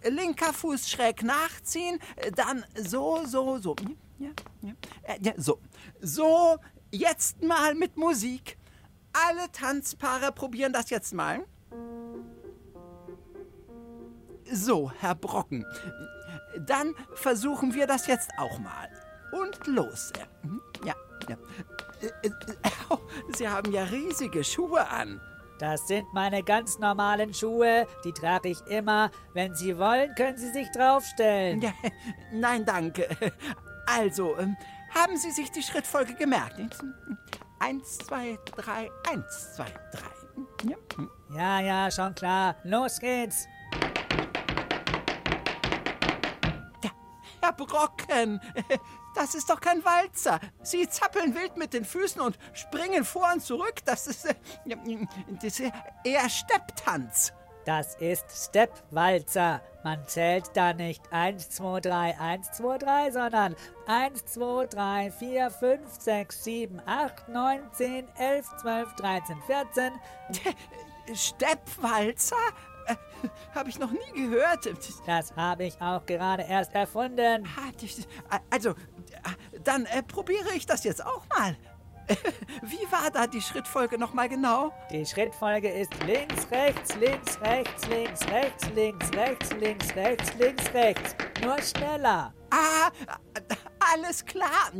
linker 0.03 0.53
Fuß 0.53 0.89
schräg 0.89 1.23
nachziehen, 1.23 1.99
dann 2.37 2.65
so, 2.77 3.25
so, 3.27 3.59
so. 3.59 3.77
Ja, 4.19 4.31
ja, 4.63 4.73
äh, 5.03 5.19
ja, 5.21 5.33
so. 5.37 5.61
So, 6.01 6.57
jetzt 6.91 7.43
mal 7.43 7.75
mit 7.75 7.97
Musik. 7.97 8.57
Alle 9.13 9.51
Tanzpaare 9.53 10.33
probieren 10.33 10.73
das 10.73 10.91
jetzt 10.91 11.13
mal. 11.15 11.45
So, 14.51 14.91
Herr 15.01 15.15
Brocken. 15.15 15.65
Dann 16.67 16.95
versuchen 17.15 17.75
wir 17.75 17.87
das 17.87 18.07
jetzt 18.07 18.31
auch 18.39 18.59
mal. 18.59 18.89
Und 19.33 19.67
los. 19.67 20.13
Mhm, 20.43 20.61
Ja, 20.85 20.95
ja. 21.29 21.37
Äh, 22.01 22.29
äh, 22.29 22.31
Sie 23.37 23.49
haben 23.49 23.73
ja 23.73 23.85
riesige 23.85 24.45
Schuhe 24.45 24.89
an. 24.89 25.21
Das 25.59 25.87
sind 25.87 26.13
meine 26.13 26.43
ganz 26.43 26.79
normalen 26.79 27.33
Schuhe. 27.33 27.87
Die 28.05 28.13
trage 28.13 28.49
ich 28.51 28.61
immer. 28.67 29.11
Wenn 29.33 29.55
Sie 29.55 29.79
wollen, 29.79 30.15
können 30.15 30.37
Sie 30.37 30.51
sich 30.51 30.69
draufstellen. 30.73 31.63
Ja, 31.63 31.73
nein, 32.33 32.65
danke. 32.65 33.09
Also, 33.87 34.39
ähm, 34.39 34.57
haben 34.95 35.17
Sie 35.17 35.31
sich 35.31 35.51
die 35.51 35.63
Schrittfolge 35.63 36.15
gemerkt? 36.15 36.59
Eins, 37.59 37.99
zwei, 37.99 38.39
drei, 38.57 38.91
eins, 39.11 39.55
zwei, 39.55 39.67
drei. 39.93 40.69
Ja. 40.69 40.77
Ja, 41.37 41.61
ja, 41.61 41.91
schon 41.91 42.15
klar. 42.15 42.57
Los 42.65 42.99
geht's. 43.01 43.47
Ja, 46.83 46.91
Herr 47.41 47.53
Brocken, 47.53 48.41
das 49.15 49.35
ist 49.35 49.49
doch 49.51 49.61
kein 49.61 49.85
Walzer. 49.85 50.41
Sie 50.63 50.89
zappeln 50.89 51.35
wild 51.35 51.57
mit 51.57 51.73
den 51.73 51.85
Füßen 51.85 52.21
und 52.21 52.39
springen 52.53 53.05
vor 53.05 53.31
und 53.33 53.41
zurück. 53.41 53.85
Das 53.85 54.07
ist, 54.07 54.27
äh, 54.27 54.35
das 55.43 55.61
ist 55.61 55.73
eher 56.05 56.29
Stepptanz. 56.29 57.33
Das 57.65 57.95
ist 57.97 58.25
Stepwalzer. 58.31 59.63
Man 59.83 60.07
zählt 60.07 60.51
da 60.55 60.73
nicht 60.75 61.03
1, 61.13 61.49
2, 61.51 61.81
3, 61.81 62.19
1, 62.21 62.53
2, 62.53 62.79
3, 62.79 63.11
sondern 63.11 63.57
1, 63.87 64.25
2, 64.27 64.67
3, 64.67 65.11
4, 65.11 65.51
5, 65.51 65.81
6, 66.01 66.45
7, 66.45 66.83
8, 66.87 67.29
9, 67.29 67.61
10, 67.73 68.09
11, 68.17 68.47
12, 68.61 68.95
13, 68.97 69.43
14. 69.47 69.93
Steppwalzer? 71.15 72.37
Äh, 72.87 72.97
Habe 73.55 73.71
ich 73.71 73.79
noch 73.79 73.91
nie 73.91 74.13
gehört. 74.15 74.69
Das 75.07 75.35
habe 75.37 75.65
ich 75.65 75.81
auch 75.81 76.05
gerade 76.05 76.43
erst 76.43 76.75
erfunden. 76.75 77.47
Ah, 77.57 77.71
das- 77.81 78.07
Also, 78.51 78.71
äh, 78.71 78.75
dann 79.63 79.87
äh, 79.87 80.03
probiere 80.03 80.53
ich 80.55 80.67
das 80.67 80.85
jetzt 80.85 81.05
auch 81.05 81.25
mal. 81.39 81.57
Wie 82.63 82.91
war 82.91 83.11
da 83.11 83.27
die 83.27 83.41
Schrittfolge 83.41 83.99
nochmal 83.99 84.29
genau? 84.29 84.73
Die 84.91 85.05
Schrittfolge 85.07 85.71
ist 85.71 85.93
links, 86.05 86.47
rechts, 86.51 86.97
links, 86.97 87.41
rechts, 87.41 87.87
links, 87.89 88.27
rechts, 88.29 88.71
links, 88.75 89.11
rechts, 89.13 89.53
links, 89.61 89.95
rechts, 89.97 90.35
links, 90.39 90.75
rechts. 90.75 91.17
Nur 91.43 91.61
schneller. 91.63 92.33
Ah, 92.51 92.91
alles 93.93 94.25
klar. 94.25 94.71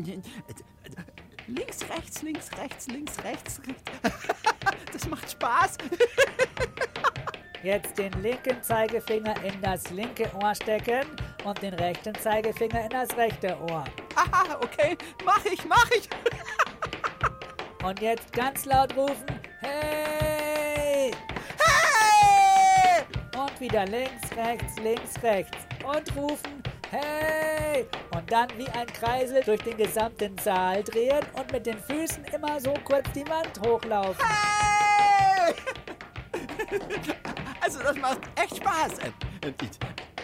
Links, 1.47 1.89
rechts, 1.89 2.23
links, 2.23 2.51
rechts, 2.59 2.87
links, 2.89 3.25
rechts, 3.25 3.61
rechts. 3.67 3.85
Das 4.93 5.09
macht 5.09 5.29
Spaß. 5.31 5.77
Jetzt 7.65 7.99
den 7.99 8.13
linken 8.23 8.63
Zeigefinger 8.63 9.35
in 9.43 9.61
das 9.61 9.91
linke 9.91 10.31
Ohr 10.41 10.55
stecken 10.55 11.05
und 11.45 11.61
den 11.63 11.75
rechten 11.75 12.15
Zeigefinger 12.15 12.85
in 12.85 12.91
das 12.91 13.17
rechte 13.17 13.59
Ohr. 13.71 13.85
Ah, 14.15 14.57
okay, 14.61 14.97
mach 15.25 15.45
ich, 15.47 15.65
mach 15.65 15.91
ich. 15.91 16.09
Und 17.85 18.01
jetzt 18.01 18.33
ganz 18.33 18.65
laut 18.65 18.97
rufen, 18.97 19.27
hey! 19.61 21.11
Hey! 21.59 23.05
Und 23.39 23.61
wieder 23.61 23.85
links, 23.85 24.35
rechts, 24.35 24.79
links, 24.83 25.23
rechts. 25.23 25.59
Und 25.85 26.17
rufen, 26.17 26.63
hey! 26.91 27.87
Und 28.15 28.33
dann 28.33 28.49
wie 28.57 28.67
ein 28.69 28.87
Kreisel 28.87 29.43
durch 29.45 29.61
den 29.61 29.77
gesamten 29.77 30.35
Saal 30.39 30.83
drehen 30.83 31.21
und 31.35 31.53
mit 31.53 31.67
den 31.67 31.79
Füßen 31.79 32.25
immer 32.33 32.59
so 32.59 32.73
kurz 32.85 33.07
die 33.13 33.29
Wand 33.29 33.61
hochlaufen. 33.67 34.25
Hey! 34.27 35.55
Also, 37.61 37.83
das 37.83 37.97
macht 37.97 38.19
echt 38.37 38.59
Spaß. 38.59 38.93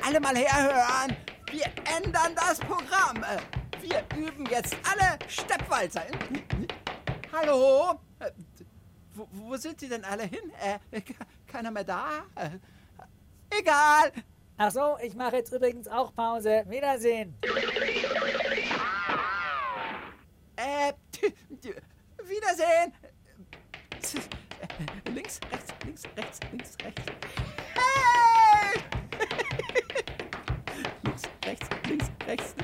Alle 0.06 0.20
mal 0.20 0.36
herhören. 0.36 1.16
Wir 1.50 1.64
ändern 1.96 2.34
das 2.34 2.58
Programm. 2.58 3.24
Wir 3.80 4.04
üben 4.14 4.44
jetzt 4.50 4.76
alle 4.84 5.18
Steppwalzer. 5.26 6.02
Hallo? 7.32 8.00
Äh, 8.18 8.30
Wo, 9.14 9.28
wo 9.32 9.56
sind 9.56 9.80
die 9.80 9.88
denn 9.88 10.04
alle 10.04 10.24
hin? 10.24 10.52
Äh, 10.90 11.00
ke- 11.00 11.14
keiner 11.46 11.70
mehr 11.70 11.84
da? 11.84 12.24
Äh, 12.36 12.50
Egal. 13.58 14.12
Ach 14.56 14.70
so, 14.70 14.96
ich 15.02 15.14
mache 15.14 15.36
jetzt 15.36 15.52
übrigens 15.52 15.88
auch 15.88 16.14
Pause. 16.14 16.64
Wiedersehen. 16.68 17.34
Äh, 20.56 20.92
Wiedersehen. 22.24 22.92
Äh, 25.06 25.10
Links, 25.10 25.40
rechts, 25.50 25.72
links, 25.84 26.02
rechts, 26.16 26.40
links, 26.52 26.76
rechts. 26.84 27.02
Hey! 27.74 28.80
links, 31.04 31.22
rechts, 31.44 31.68
links, 31.88 32.10
rechts. 32.26 32.54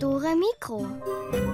Dore 0.00 0.34
Mikro. 0.34 1.49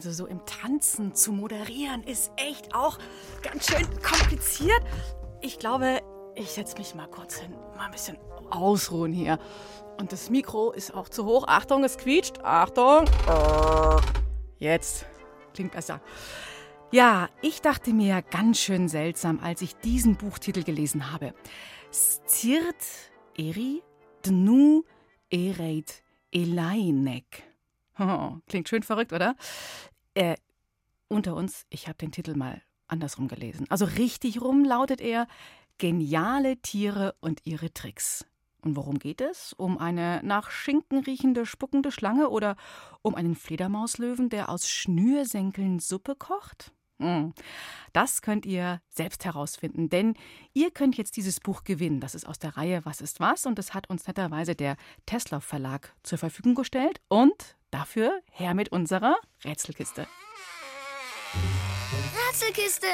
Also 0.00 0.12
so 0.12 0.26
im 0.26 0.46
Tanzen 0.46 1.14
zu 1.14 1.30
moderieren 1.30 2.02
ist 2.04 2.32
echt 2.36 2.74
auch 2.74 2.98
ganz 3.42 3.66
schön 3.66 3.86
kompliziert. 4.02 4.80
Ich 5.42 5.58
glaube, 5.58 6.00
ich 6.34 6.48
setze 6.52 6.78
mich 6.78 6.94
mal 6.94 7.06
kurz 7.06 7.36
hin, 7.36 7.52
mal 7.76 7.84
ein 7.84 7.90
bisschen 7.90 8.16
ausruhen 8.48 9.12
hier. 9.12 9.38
Und 9.98 10.10
das 10.10 10.30
Mikro 10.30 10.72
ist 10.72 10.94
auch 10.94 11.10
zu 11.10 11.26
hoch. 11.26 11.44
Achtung, 11.48 11.84
es 11.84 11.98
quietscht. 11.98 12.38
Achtung. 12.42 13.04
Jetzt 14.58 15.04
klingt 15.52 15.72
besser. 15.72 16.00
Ja, 16.92 17.28
ich 17.42 17.60
dachte 17.60 17.92
mir 17.92 18.22
ganz 18.22 18.58
schön 18.58 18.88
seltsam, 18.88 19.38
als 19.42 19.60
ich 19.60 19.76
diesen 19.76 20.16
Buchtitel 20.16 20.62
gelesen 20.62 21.12
habe. 21.12 21.34
Stirt 21.92 22.74
Eri 23.36 23.82
Dnu 24.24 24.82
ereit 25.28 26.02
Eleinek. 26.32 27.50
Klingt 28.48 28.68
schön 28.68 28.82
verrückt, 28.82 29.12
oder? 29.12 29.36
Äh, 30.14 30.36
unter 31.08 31.34
uns, 31.34 31.66
ich 31.70 31.88
habe 31.88 31.98
den 31.98 32.12
Titel 32.12 32.34
mal 32.34 32.62
andersrum 32.88 33.28
gelesen. 33.28 33.66
Also 33.68 33.84
richtig 33.84 34.40
rum 34.40 34.64
lautet 34.64 35.00
er 35.00 35.26
Geniale 35.78 36.58
Tiere 36.58 37.14
und 37.20 37.46
ihre 37.46 37.72
Tricks. 37.72 38.26
Und 38.62 38.76
worum 38.76 38.98
geht 38.98 39.22
es? 39.22 39.54
Um 39.54 39.78
eine 39.78 40.20
nach 40.22 40.50
Schinken 40.50 40.98
riechende, 40.98 41.46
spuckende 41.46 41.90
Schlange 41.90 42.28
oder 42.28 42.56
um 43.00 43.14
einen 43.14 43.34
Fledermauslöwen, 43.34 44.28
der 44.28 44.50
aus 44.50 44.68
Schnürsenkeln 44.68 45.78
Suppe 45.78 46.14
kocht? 46.16 46.72
Hm. 47.00 47.32
Das 47.92 48.22
könnt 48.22 48.46
ihr 48.46 48.80
selbst 48.88 49.24
herausfinden, 49.24 49.88
denn 49.88 50.14
ihr 50.52 50.70
könnt 50.70 50.96
jetzt 50.96 51.16
dieses 51.16 51.40
Buch 51.40 51.64
gewinnen. 51.64 52.00
Das 52.00 52.14
ist 52.14 52.26
aus 52.26 52.38
der 52.38 52.56
Reihe 52.56 52.84
Was 52.84 53.00
ist 53.00 53.18
was 53.20 53.46
und 53.46 53.58
das 53.58 53.74
hat 53.74 53.88
uns 53.88 54.06
netterweise 54.06 54.54
der 54.54 54.76
Tesla 55.06 55.40
Verlag 55.40 55.94
zur 56.02 56.18
Verfügung 56.18 56.54
gestellt. 56.54 57.00
Und 57.08 57.56
dafür 57.70 58.20
her 58.30 58.54
mit 58.54 58.70
unserer 58.70 59.16
Rätselkiste. 59.44 60.06
Rätselkiste! 62.28 62.86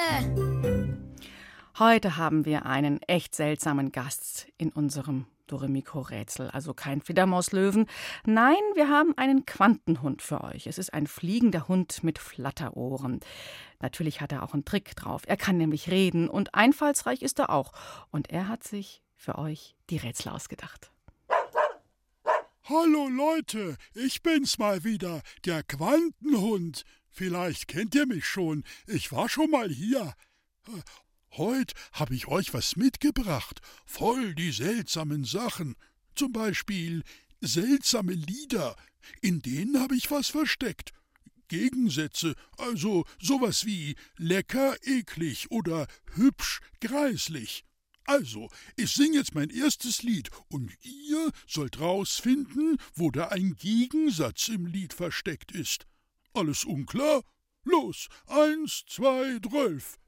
Heute 1.78 2.16
haben 2.16 2.46
wir 2.46 2.64
einen 2.64 3.02
echt 3.02 3.34
seltsamen 3.34 3.92
Gast 3.92 4.48
in 4.56 4.70
unserem 4.70 5.26
Doremiko-Rätsel. 5.46 6.50
Also 6.50 6.74
kein 6.74 7.00
Fledermauslöwen. 7.00 7.86
Nein, 8.24 8.56
wir 8.74 8.88
haben 8.88 9.16
einen 9.16 9.46
Quantenhund 9.46 10.22
für 10.22 10.42
euch. 10.42 10.66
Es 10.66 10.78
ist 10.78 10.92
ein 10.92 11.06
fliegender 11.06 11.68
Hund 11.68 12.02
mit 12.04 12.18
Flatterohren. 12.18 13.20
Natürlich 13.80 14.20
hat 14.20 14.32
er 14.32 14.42
auch 14.42 14.54
einen 14.54 14.64
Trick 14.64 14.96
drauf. 14.96 15.22
Er 15.26 15.36
kann 15.36 15.56
nämlich 15.56 15.90
reden 15.90 16.28
und 16.28 16.54
einfallsreich 16.54 17.22
ist 17.22 17.38
er 17.38 17.50
auch. 17.50 17.72
Und 18.10 18.30
er 18.30 18.48
hat 18.48 18.64
sich 18.64 19.02
für 19.14 19.38
euch 19.38 19.76
die 19.90 19.96
Rätsel 19.98 20.32
ausgedacht. 20.32 20.90
Hallo 22.68 23.08
Leute, 23.08 23.76
ich 23.94 24.22
bin's 24.22 24.58
mal 24.58 24.82
wieder, 24.82 25.22
der 25.44 25.62
Quantenhund. 25.62 26.84
Vielleicht 27.08 27.68
kennt 27.68 27.94
ihr 27.94 28.06
mich 28.06 28.26
schon, 28.26 28.64
ich 28.86 29.12
war 29.12 29.28
schon 29.28 29.50
mal 29.50 29.68
hier. 29.68 30.14
Heut 31.36 31.72
hab 31.92 32.10
ich 32.10 32.28
euch 32.28 32.54
was 32.54 32.76
mitgebracht, 32.76 33.60
voll 33.84 34.34
die 34.34 34.52
seltsamen 34.52 35.24
Sachen. 35.24 35.76
Zum 36.14 36.32
Beispiel 36.32 37.02
seltsame 37.40 38.12
Lieder, 38.12 38.76
in 39.20 39.42
denen 39.42 39.80
hab 39.80 39.92
ich 39.92 40.10
was 40.10 40.28
versteckt. 40.28 40.92
Gegensätze, 41.48 42.34
also 42.56 43.04
sowas 43.20 43.66
wie 43.66 43.96
lecker, 44.16 44.76
eklig 44.82 45.50
oder 45.50 45.86
hübsch, 46.14 46.60
greislich. 46.80 47.64
Also, 48.04 48.48
ich 48.76 48.92
sing 48.92 49.14
jetzt 49.14 49.34
mein 49.34 49.50
erstes 49.50 50.02
Lied 50.02 50.30
und 50.48 50.72
ihr 50.82 51.30
sollt 51.46 51.80
rausfinden, 51.80 52.78
wo 52.94 53.10
da 53.10 53.28
ein 53.28 53.56
Gegensatz 53.56 54.48
im 54.48 54.66
Lied 54.66 54.92
versteckt 54.92 55.50
ist. 55.52 55.86
Alles 56.32 56.64
unklar? 56.64 57.22
Los, 57.64 58.08
eins, 58.26 58.84
zwei, 58.88 59.38
drölf. 59.40 59.98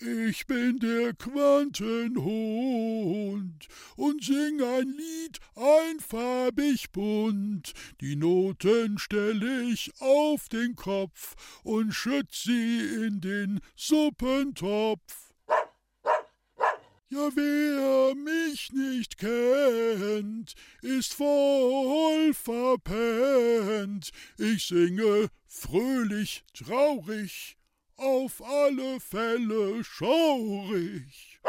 Ich 0.00 0.46
bin 0.46 0.78
der 0.78 1.12
Quantenhund 1.14 3.66
und 3.96 4.24
sing 4.24 4.62
ein 4.62 4.96
Lied 4.96 5.40
einfarbig 5.56 6.92
bunt. 6.92 7.72
Die 8.00 8.14
Noten 8.14 8.98
stelle 8.98 9.64
ich 9.64 9.90
auf 9.98 10.48
den 10.50 10.76
Kopf 10.76 11.34
und 11.64 11.92
schütt 11.92 12.32
sie 12.32 12.78
in 13.06 13.20
den 13.20 13.60
Suppentopf. 13.74 15.32
Ja, 17.08 17.30
wer 17.34 18.14
mich 18.14 18.70
nicht 18.72 19.18
kennt, 19.18 20.54
ist 20.80 21.14
voll 21.14 22.32
verpennt. 22.34 24.12
Ich 24.36 24.68
singe 24.68 25.28
fröhlich, 25.48 26.44
traurig, 26.54 27.57
auf 27.98 28.42
alle 28.42 29.00
Fälle 29.00 29.84
schaurig. 29.84 31.40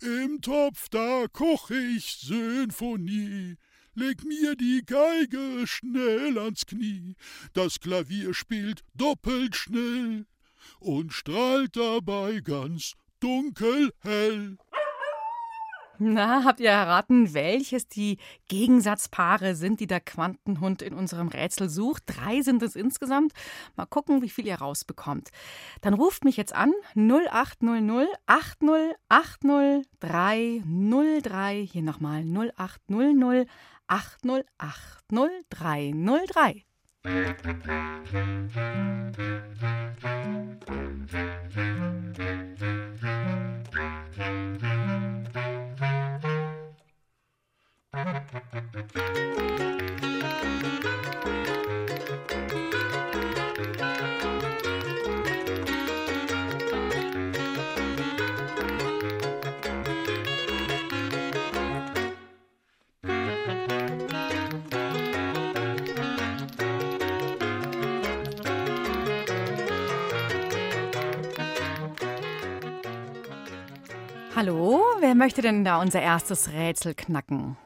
Im 0.00 0.40
Topf 0.40 0.88
da 0.88 1.26
koch 1.32 1.70
ich 1.70 2.18
Symphonie, 2.20 3.56
leg 3.94 4.24
mir 4.24 4.54
die 4.54 4.82
Geige 4.84 5.66
schnell 5.66 6.38
ans 6.38 6.66
Knie, 6.66 7.16
das 7.52 7.80
Klavier 7.80 8.32
spielt 8.32 8.82
doppelt 8.94 9.56
schnell 9.56 10.26
und 10.80 11.12
strahlt 11.12 11.76
dabei 11.76 12.40
ganz 12.40 12.94
dunkelhell. 13.20 14.56
Na, 16.00 16.44
habt 16.44 16.60
ihr 16.60 16.70
erraten, 16.70 17.34
welches 17.34 17.88
die 17.88 18.18
Gegensatzpaare 18.48 19.56
sind, 19.56 19.80
die 19.80 19.88
der 19.88 19.98
Quantenhund 20.00 20.80
in 20.80 20.94
unserem 20.94 21.26
Rätsel 21.26 21.68
sucht? 21.68 22.04
Drei 22.06 22.40
sind 22.42 22.62
es 22.62 22.76
insgesamt. 22.76 23.32
Mal 23.74 23.86
gucken, 23.86 24.22
wie 24.22 24.28
viel 24.28 24.46
ihr 24.46 24.54
rausbekommt. 24.60 25.30
Dann 25.80 25.94
ruft 25.94 26.24
mich 26.24 26.36
jetzt 26.36 26.54
an 26.54 26.72
0800 26.94 28.08
80 28.28 29.86
303. 29.98 31.68
Hier 31.68 31.82
nochmal 31.82 32.24
0800 32.24 33.48
80 33.88 34.44
303. 35.50 36.64
Hallo, 74.38 74.84
wer 75.00 75.16
möchte 75.16 75.42
denn 75.42 75.64
da 75.64 75.80
unser 75.80 76.00
erstes 76.00 76.52
Rätsel 76.52 76.94
knacken? 76.94 77.56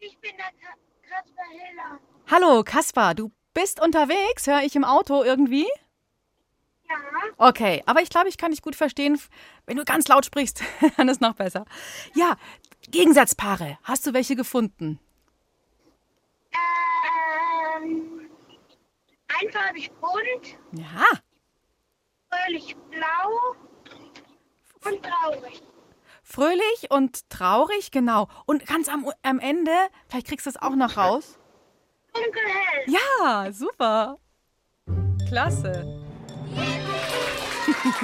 Ich 0.00 0.18
bin 0.18 0.32
der 0.36 0.46
Ka 0.46 0.74
Kasper 1.08 1.42
Hiller. 1.52 2.00
Hallo, 2.58 2.64
Kaspar, 2.64 3.14
du 3.14 3.30
bist 3.54 3.80
unterwegs? 3.80 4.48
Höre 4.48 4.62
ich 4.62 4.74
im 4.74 4.82
Auto 4.82 5.22
irgendwie? 5.22 5.68
Ja, 6.88 6.96
Okay, 7.36 7.84
aber 7.86 8.02
ich 8.02 8.08
glaube, 8.10 8.28
ich 8.28 8.36
kann 8.36 8.50
dich 8.50 8.62
gut 8.62 8.74
verstehen. 8.74 9.16
Wenn 9.64 9.76
du 9.76 9.84
ganz 9.84 10.08
laut 10.08 10.26
sprichst, 10.26 10.60
dann 10.96 11.08
ist 11.08 11.20
noch 11.20 11.34
besser. 11.34 11.66
Ja, 12.16 12.36
Gegensatzpaare. 12.90 13.78
Hast 13.84 14.08
du 14.08 14.12
welche 14.12 14.34
gefunden? 14.34 14.98
ähm, 17.80 18.28
einfarbig 19.40 19.92
bunt, 20.00 20.58
Ja, 20.72 21.04
fröhlich 22.28 22.74
blau 22.90 23.54
und 24.84 25.00
traurig. 25.04 25.62
fröhlich 26.24 26.90
und 26.90 27.30
traurig, 27.30 27.92
genau. 27.92 28.26
Und 28.46 28.66
ganz 28.66 28.88
am, 28.88 29.08
am 29.22 29.38
Ende, 29.38 29.70
vielleicht 30.08 30.26
kriegst 30.26 30.46
du 30.46 30.50
es 30.50 30.56
auch 30.56 30.74
noch 30.74 30.96
raus. 30.96 31.37
Dunkelhell. 32.12 32.84
Ja, 32.86 33.52
super. 33.52 34.18
Klasse. 35.28 35.84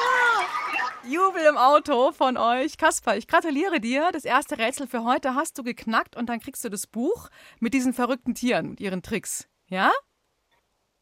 ja, 0.00 1.08
Jubel 1.08 1.42
im 1.44 1.56
Auto 1.56 2.12
von 2.12 2.36
euch. 2.36 2.76
Kasper, 2.78 3.16
ich 3.16 3.26
gratuliere 3.26 3.80
dir. 3.80 4.10
Das 4.12 4.24
erste 4.24 4.58
Rätsel 4.58 4.86
für 4.86 5.04
heute 5.04 5.34
hast 5.34 5.58
du 5.58 5.62
geknackt 5.62 6.16
und 6.16 6.28
dann 6.28 6.40
kriegst 6.40 6.64
du 6.64 6.68
das 6.68 6.86
Buch 6.86 7.28
mit 7.60 7.74
diesen 7.74 7.92
verrückten 7.92 8.34
Tieren 8.34 8.70
und 8.70 8.80
ihren 8.80 9.02
Tricks. 9.02 9.48
Ja? 9.68 9.90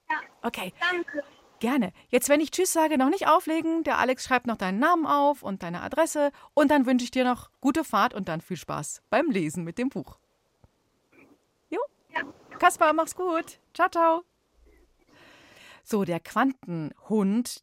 Ja. 0.09 0.17
Okay, 0.43 0.73
Danke. 0.81 1.23
gerne. 1.61 1.93
Jetzt, 2.09 2.29
wenn 2.29 2.41
ich 2.41 2.51
Tschüss 2.51 2.73
sage, 2.73 2.99
noch 2.99 3.11
nicht 3.11 3.29
auflegen. 3.29 3.85
Der 3.85 3.99
Alex 3.99 4.25
schreibt 4.25 4.47
noch 4.47 4.57
deinen 4.57 4.79
Namen 4.81 5.07
auf 5.07 5.43
und 5.43 5.63
deine 5.63 5.83
Adresse. 5.83 6.33
Und 6.55 6.71
dann 6.71 6.87
wünsche 6.87 7.05
ich 7.05 7.11
dir 7.11 7.25
noch 7.25 7.51
gute 7.61 7.85
Fahrt 7.85 8.15
und 8.15 8.29
dann 8.29 8.41
viel 8.41 8.57
Spaß 8.57 9.03
beim 9.11 9.31
Lesen 9.31 9.65
mit 9.65 9.79
dem 9.79 9.91
Buch. 9.91 10.19
Kaspar, 12.61 12.93
mach's 12.93 13.15
gut. 13.15 13.59
Ciao, 13.73 13.89
ciao. 13.89 14.23
So, 15.83 16.05
der 16.05 16.21
Quantenhund, 16.21 17.63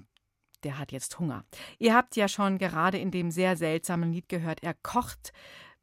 der 0.63 0.79
hat 0.79 0.91
jetzt 0.91 1.19
Hunger. 1.19 1.45
Ihr 1.77 1.93
habt 1.93 2.15
ja 2.15 2.27
schon 2.27 2.57
gerade 2.57 2.97
in 2.97 3.11
dem 3.11 3.29
sehr 3.29 3.55
seltsamen 3.57 4.11
Lied 4.11 4.27
gehört, 4.27 4.63
er 4.63 4.73
kocht. 4.73 5.33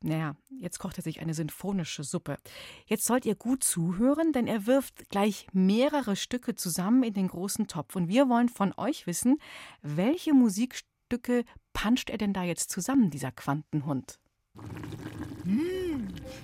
Naja, 0.00 0.34
jetzt 0.58 0.80
kocht 0.80 0.98
er 0.98 1.04
sich 1.04 1.20
eine 1.20 1.32
sinfonische 1.32 2.02
Suppe. 2.02 2.38
Jetzt 2.86 3.04
sollt 3.04 3.24
ihr 3.24 3.36
gut 3.36 3.62
zuhören, 3.62 4.32
denn 4.32 4.48
er 4.48 4.66
wirft 4.66 5.08
gleich 5.10 5.46
mehrere 5.52 6.16
Stücke 6.16 6.56
zusammen 6.56 7.04
in 7.04 7.14
den 7.14 7.28
großen 7.28 7.68
Topf. 7.68 7.94
Und 7.94 8.08
wir 8.08 8.28
wollen 8.28 8.48
von 8.48 8.74
euch 8.76 9.06
wissen, 9.06 9.38
welche 9.80 10.34
Musikstücke 10.34 11.44
panscht 11.72 12.10
er 12.10 12.18
denn 12.18 12.32
da 12.32 12.42
jetzt 12.42 12.68
zusammen, 12.68 13.10
dieser 13.10 13.30
Quantenhund? 13.30 14.18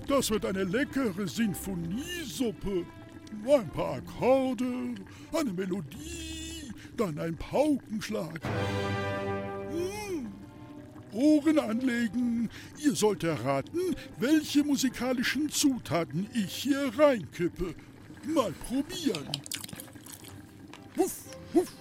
Das 0.06 0.30
wird 0.30 0.44
eine 0.44 0.64
leckere 0.64 1.26
Sinfoniesuppe. 1.26 2.84
Ein 3.48 3.70
paar 3.70 3.94
Akkorde, 3.94 4.94
eine 5.32 5.52
Melodie, 5.52 6.72
dann 6.96 7.18
ein 7.18 7.36
Paukenschlag. 7.36 8.40
Hm. 9.70 10.26
Ohren 11.12 11.58
anlegen. 11.58 12.50
Ihr 12.78 12.94
sollt 12.94 13.24
erraten, 13.24 13.94
welche 14.18 14.64
musikalischen 14.64 15.48
Zutaten 15.48 16.28
ich 16.34 16.54
hier 16.54 16.92
reinkippe. 16.96 17.74
Mal 18.26 18.52
probieren. 18.52 19.28
Wuff, 20.96 21.24
wuff, 21.52 21.72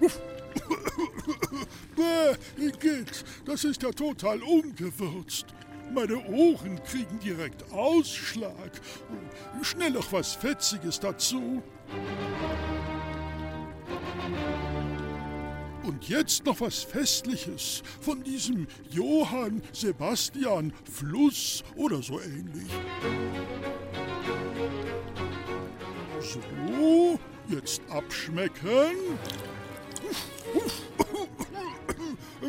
wuff. 0.00 0.20
Bäh, 1.96 2.66
Igitt, 2.66 3.24
das 3.44 3.64
ist 3.64 3.82
ja 3.82 3.90
total 3.90 4.42
ungewürzt. 4.42 5.46
Meine 5.94 6.24
Ohren 6.26 6.82
kriegen 6.84 7.18
direkt 7.20 7.70
Ausschlag. 7.70 8.80
Schnell 9.62 9.90
noch 9.90 10.10
was 10.12 10.34
Fetziges 10.34 10.98
dazu. 10.98 11.62
Und 15.82 16.08
jetzt 16.08 16.46
noch 16.46 16.60
was 16.60 16.82
Festliches 16.82 17.82
von 18.00 18.22
diesem 18.22 18.66
Johann 18.90 19.62
Sebastian 19.72 20.72
Fluss 20.90 21.62
oder 21.76 22.02
so 22.02 22.20
ähnlich. 22.20 22.70
So, 26.20 27.18
jetzt 27.48 27.82
abschmecken. 27.90 29.18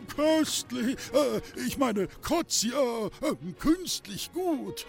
Köstlich, 0.02 0.98
äh, 1.14 1.42
ich 1.66 1.78
meine, 1.78 2.08
kotzi, 2.22 2.70
äh, 2.70 3.10
künstlich 3.60 4.32
gut. 4.34 4.86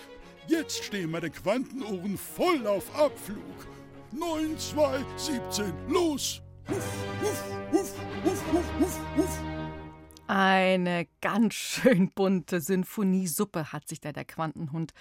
Jetzt 0.47 0.85
stehen 0.85 1.11
meine 1.11 1.31
Quantenohren 1.31 2.19
voll 2.19 2.67
auf 2.67 2.95
Abflug. 2.95 3.39
9, 4.13 4.59
2, 4.59 5.05
17, 5.17 5.73
los! 5.89 6.43
Huff, 6.69 6.77
huff, 7.23 7.45
huff, 7.73 7.93
huff, 8.25 8.43
huff, 8.53 8.71
huff, 8.81 9.01
huff. 9.17 9.74
Eine 10.27 11.07
ganz 11.21 11.53
schön 11.53 12.11
bunte 12.11 12.63
Sinfoniesuppe 12.63 13.73
hat 13.73 13.87
sich 13.87 14.01
da 14.01 14.11
der 14.11 14.25
Quantenhund 14.25 14.95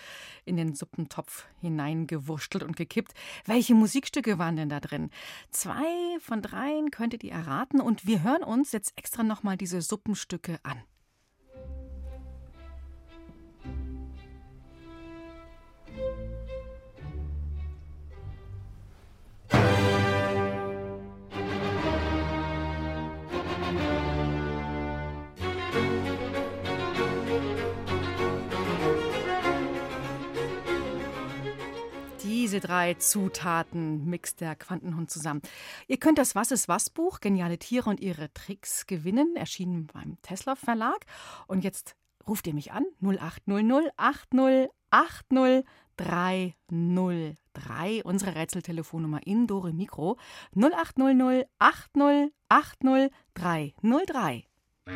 in 0.43 0.57
den 0.57 0.75
Suppentopf 0.75 1.45
hineingewurschtelt 1.62 2.62
und 2.62 2.75
gekippt. 2.75 3.13
Welche 3.45 3.73
Musikstücke 3.73 4.38
waren 4.38 4.57
denn 4.57 4.67
da 4.67 4.81
drin? 4.81 5.12
Zwei 5.49 6.19
von 6.19 6.41
dreien 6.41 6.91
könntet 6.91 7.23
ihr 7.23 7.31
erraten 7.31 7.79
und 7.79 8.05
wir 8.05 8.21
hören 8.21 8.43
uns 8.43 8.73
jetzt 8.73 8.91
extra 8.97 9.23
nochmal 9.23 9.55
diese 9.55 9.81
Suppenstücke 9.81 10.59
an. 10.63 10.83
Diese 32.43 32.60
drei 32.60 32.95
Zutaten 32.95 34.03
mixt 34.03 34.41
der 34.41 34.58
Quantenhund 34.58 35.10
zusammen. 35.10 35.41
Ihr 35.88 35.95
könnt 35.95 36.17
das 36.17 36.36
Was 36.36 36.51
ist 36.51 36.67
was 36.67 36.89
Buch 36.89 37.21
Geniale 37.21 37.58
Tiere 37.58 37.89
und 37.89 38.01
ihre 38.01 38.34
Tricks 38.34 38.86
gewinnen, 38.86 39.38
erschienen 39.38 39.88
beim 39.88 40.21
Tesla 40.23 40.58
Verlag. 40.58 41.06
Und 41.47 41.63
jetzt 41.63 41.95
ruft 42.27 42.45
ihr 42.45 42.53
mich 42.53 42.73
an 42.73 42.84
0800 43.01 43.93
80 43.95 44.69
80 44.91 45.65
303. 45.95 48.01
Unsere 48.03 48.36
Rätseltelefonnummer 48.36 49.25
in 49.25 49.47
Dore 49.47 49.71
Mikro 49.71 50.17
0800 50.53 51.47
80 51.60 52.34
80 52.49 53.10
303. 53.36 54.43
So, 54.86 54.91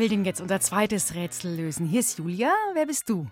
will 0.00 0.08
denn 0.08 0.24
jetzt 0.24 0.40
unser 0.40 0.60
zweites 0.60 1.14
Rätsel 1.14 1.54
lösen? 1.54 1.86
Hier 1.86 2.00
ist 2.00 2.16
Julia. 2.16 2.50
Wer 2.72 2.86
bist 2.86 3.10
du? 3.10 3.26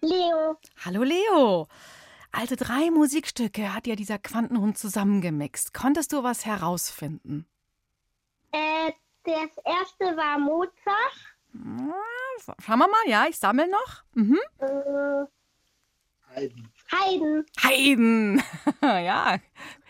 Leo. 0.00 0.56
Hallo 0.84 1.02
Leo. 1.02 1.66
Alte 2.30 2.54
drei 2.54 2.88
Musikstücke 2.92 3.74
hat 3.74 3.88
ja 3.88 3.96
dieser 3.96 4.20
Quantenhund 4.20 4.78
zusammengemixt. 4.78 5.74
Konntest 5.74 6.12
du 6.12 6.22
was 6.22 6.46
herausfinden? 6.46 7.46
Äh, 8.52 8.92
das 9.24 9.50
erste 9.64 10.16
war 10.16 10.38
Mozart. 10.38 10.72
Ja, 11.52 12.54
Schauen 12.64 12.78
wir 12.78 12.88
mal, 12.88 13.08
ja, 13.08 13.26
ich 13.28 13.38
sammle 13.38 13.68
noch. 13.68 14.04
Mhm. 14.14 14.38
Äh, 14.60 15.26
Haydn. 16.36 16.72
Haydn. 16.92 17.46
Haydn. 17.60 18.42
ja, 18.82 19.38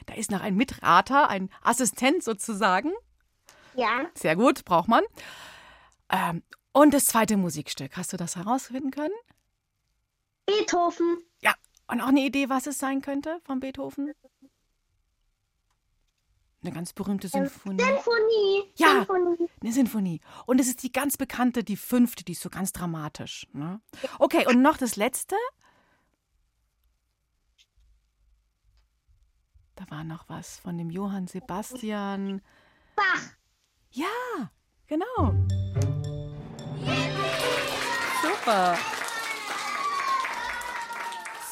da 0.07 0.15
ist 0.15 0.31
noch 0.31 0.41
ein 0.41 0.57
Mitrater, 0.57 1.29
ein 1.29 1.51
Assistent 1.63 2.25
sozusagen. 2.25 2.93
Ja. 3.75 4.07
Sehr 4.15 4.37
gut, 4.37 4.65
braucht 4.65 4.89
man. 4.89 5.05
Ähm, 6.13 6.43
und 6.73 6.95
das 6.95 7.07
zweite 7.07 7.37
Musikstück, 7.37 7.97
hast 7.97 8.13
du 8.13 8.17
das 8.17 8.37
herausfinden 8.37 8.91
können? 8.91 9.15
Beethoven. 10.47 11.19
Ja. 11.41 11.55
Und 11.89 12.01
auch 12.01 12.09
eine 12.09 12.21
Idee, 12.21 12.49
was 12.49 12.67
es 12.67 12.79
sein 12.79 13.03
könnte 13.03 13.41
von 13.45 13.61
Beethoven? 13.61 14.13
Eine 16.63 16.73
ganz 16.73 16.93
berühmte 16.93 17.29
Symphonie. 17.29 17.83
Sinfonie. 17.83 18.73
Ja. 18.77 18.89
Sinfonie. 18.95 19.49
Eine 19.61 19.73
Sinfonie. 19.73 20.21
Und 20.47 20.61
es 20.61 20.69
ist 20.69 20.83
die 20.85 20.93
ganz 20.93 21.17
bekannte, 21.17 21.65
die 21.65 21.77
fünfte, 21.77 22.25
die 22.25 22.33
ist 22.33 22.41
so 22.41 22.51
ganz 22.51 22.73
dramatisch. 22.73 23.49
Ne? 23.53 23.81
Okay, 24.21 24.47
und 24.47 24.63
noch 24.63 24.77
das 24.77 24.95
letzte. 24.97 25.35
Da 29.75 29.85
war 29.91 30.05
noch 30.05 30.29
was 30.29 30.61
von 30.61 30.79
dem 30.79 30.91
Johann 30.91 31.27
Sebastian. 31.27 32.43
Bach. 32.95 33.33
Ja, 33.91 34.51
genau. 34.87 35.35
Super. 38.43 38.77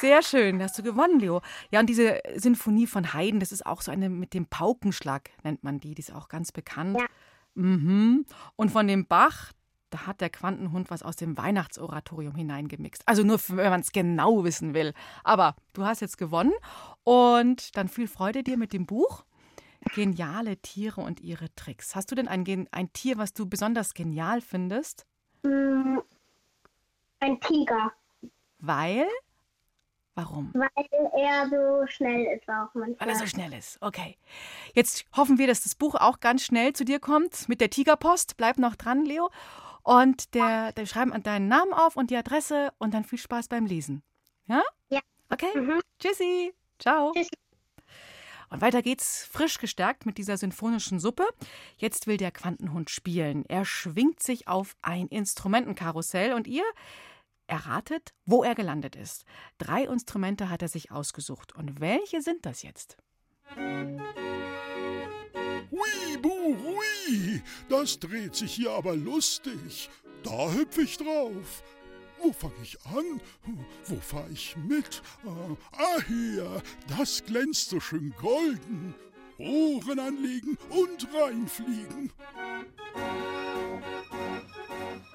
Sehr 0.00 0.22
schön, 0.22 0.60
hast 0.60 0.76
du 0.76 0.82
gewonnen, 0.82 1.20
Leo. 1.20 1.40
Ja, 1.70 1.78
und 1.78 1.86
diese 1.86 2.20
Sinfonie 2.34 2.88
von 2.88 3.14
Haydn, 3.14 3.38
das 3.38 3.52
ist 3.52 3.64
auch 3.64 3.80
so 3.80 3.92
eine 3.92 4.08
mit 4.08 4.34
dem 4.34 4.46
Paukenschlag, 4.46 5.30
nennt 5.44 5.62
man 5.62 5.78
die. 5.78 5.94
Die 5.94 6.00
ist 6.00 6.12
auch 6.12 6.28
ganz 6.28 6.50
bekannt. 6.50 6.98
Ja. 6.98 7.06
Mhm. 7.54 8.26
Und 8.56 8.72
von 8.72 8.88
dem 8.88 9.06
Bach, 9.06 9.52
da 9.90 10.08
hat 10.08 10.20
der 10.20 10.30
Quantenhund 10.30 10.90
was 10.90 11.04
aus 11.04 11.14
dem 11.14 11.38
Weihnachtsoratorium 11.38 12.34
hineingemixt. 12.34 13.06
Also 13.06 13.22
nur, 13.22 13.38
wenn 13.50 13.70
man 13.70 13.82
es 13.82 13.92
genau 13.92 14.42
wissen 14.42 14.74
will. 14.74 14.92
Aber 15.22 15.54
du 15.74 15.84
hast 15.84 16.00
jetzt 16.00 16.18
gewonnen. 16.18 16.54
Und 17.04 17.76
dann 17.76 17.86
viel 17.86 18.08
Freude 18.08 18.42
dir 18.42 18.56
mit 18.56 18.72
dem 18.72 18.86
Buch. 18.86 19.24
Geniale 19.94 20.56
Tiere 20.56 21.02
und 21.02 21.20
ihre 21.20 21.54
Tricks. 21.54 21.94
Hast 21.94 22.10
du 22.10 22.16
denn 22.16 22.26
ein, 22.26 22.66
ein 22.72 22.92
Tier, 22.92 23.16
was 23.16 23.32
du 23.32 23.46
besonders 23.46 23.94
genial 23.94 24.40
findest? 24.40 25.06
Ein 27.20 27.40
Tiger. 27.40 27.92
Weil? 28.58 29.06
Warum? 30.14 30.52
Weil 30.54 30.68
er 31.16 31.48
so 31.48 31.86
schnell 31.86 32.36
ist 32.36 32.48
auch 32.48 32.68
Weil 32.74 32.92
er 32.98 33.06
manchmal. 33.06 33.14
so 33.16 33.26
schnell 33.26 33.52
ist. 33.54 33.78
Okay. 33.80 34.18
Jetzt 34.74 35.04
hoffen 35.16 35.38
wir, 35.38 35.46
dass 35.46 35.62
das 35.62 35.74
Buch 35.74 35.94
auch 35.94 36.20
ganz 36.20 36.42
schnell 36.44 36.72
zu 36.72 36.84
dir 36.84 36.98
kommt 36.98 37.48
mit 37.48 37.60
der 37.60 37.70
Tigerpost. 37.70 38.36
Bleib 38.36 38.58
noch 38.58 38.74
dran, 38.76 39.04
Leo. 39.04 39.30
Und 39.82 40.34
der, 40.34 40.72
der 40.72 40.84
schreiben 40.86 41.22
deinen 41.22 41.48
Namen 41.48 41.72
auf 41.72 41.96
und 41.96 42.10
die 42.10 42.16
Adresse 42.16 42.70
und 42.78 42.92
dann 42.92 43.04
viel 43.04 43.18
Spaß 43.18 43.48
beim 43.48 43.64
Lesen. 43.66 44.02
Ja? 44.46 44.62
Ja. 44.88 45.00
Okay. 45.30 45.58
Mhm. 45.58 45.80
Tschüssi. 45.98 46.52
Ciao. 46.78 47.12
Tschüssi. 47.12 47.30
Und 48.50 48.60
weiter 48.60 48.82
geht's 48.82 49.24
frisch 49.30 49.58
gestärkt 49.58 50.06
mit 50.06 50.18
dieser 50.18 50.36
sinfonischen 50.36 50.98
Suppe. 50.98 51.26
Jetzt 51.76 52.08
will 52.08 52.16
der 52.16 52.32
Quantenhund 52.32 52.90
spielen. 52.90 53.44
Er 53.48 53.64
schwingt 53.64 54.22
sich 54.22 54.48
auf 54.48 54.76
ein 54.82 55.06
Instrumentenkarussell 55.06 56.32
und 56.32 56.48
ihr 56.48 56.64
erratet, 57.46 58.12
wo 58.26 58.42
er 58.42 58.56
gelandet 58.56 58.96
ist. 58.96 59.24
Drei 59.58 59.84
Instrumente 59.84 60.50
hat 60.50 60.62
er 60.62 60.68
sich 60.68 60.90
ausgesucht. 60.90 61.54
Und 61.54 61.80
welche 61.80 62.22
sind 62.22 62.44
das 62.44 62.62
jetzt? 62.62 62.96
Hui, 65.70 66.16
bu, 66.20 66.56
hui, 66.56 67.42
das 67.68 67.98
dreht 68.00 68.34
sich 68.34 68.52
hier 68.52 68.72
aber 68.72 68.96
lustig. 68.96 69.90
Da 70.24 70.52
hüpf 70.52 70.76
ich 70.78 70.96
drauf. 70.96 71.62
Wo 72.22 72.32
fange 72.32 72.54
ich 72.62 72.78
an? 72.86 73.20
Wo 73.86 73.96
fahre 73.96 74.30
ich 74.30 74.56
mit? 74.56 75.02
Ah, 75.26 75.56
ah, 75.72 76.02
hier, 76.06 76.62
das 76.98 77.24
glänzt 77.24 77.70
so 77.70 77.80
schön 77.80 78.12
golden. 78.20 78.94
Ohren 79.38 79.98
anlegen 79.98 80.58
und 80.68 81.08
reinfliegen. 81.14 82.12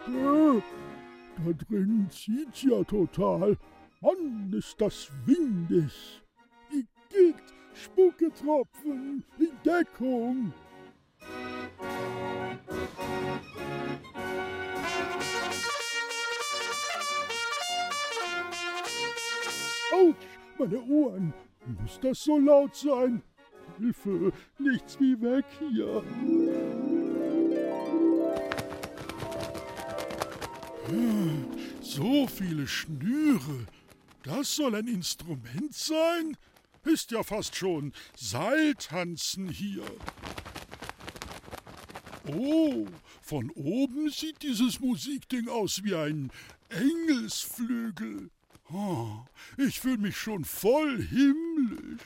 Ja, 0.08 0.62
da 1.38 1.54
drin 1.54 2.08
zieht's 2.10 2.63
ja 2.63 2.84
total. 2.84 3.58
Mann, 4.02 4.52
ist 4.54 4.80
das 4.82 5.10
windig. 5.26 6.22
Igitt, 6.72 7.44
Spucketropfen, 7.74 9.24
in 9.38 9.52
Deckung. 9.63 10.54
Autsch, 19.96 20.28
meine 20.60 20.82
Ohren. 20.82 21.34
Muss 21.82 22.00
das 22.02 22.24
so 22.24 22.38
laut 22.38 22.76
sein? 22.76 23.22
Hilfe, 23.78 24.32
nichts 24.60 25.00
wie 25.00 25.20
weg 25.22 25.46
hier. 25.60 26.04
So 31.82 32.28
viele 32.28 32.68
Schnüre. 32.68 33.66
Das 34.24 34.56
soll 34.56 34.76
ein 34.76 34.88
Instrument 34.88 35.74
sein? 35.74 36.38
Ist 36.84 37.12
ja 37.12 37.24
fast 37.24 37.56
schon 37.56 37.94
Seiltanzen 38.16 39.50
hier. 39.50 39.84
Oh, 42.28 42.86
von 43.22 43.50
oben 43.52 44.10
sieht 44.10 44.42
dieses 44.44 44.80
Musikding 44.80 45.48
aus 45.48 45.84
wie 45.84 45.96
ein 45.96 46.32
Engelsflügel. 46.70 48.30
Oh, 48.73 49.19
ich 49.58 49.80
fühle 49.80 49.97
mich 49.99 50.17
schon 50.17 50.43
voll 50.43 51.01
himmlisch. 51.01 52.01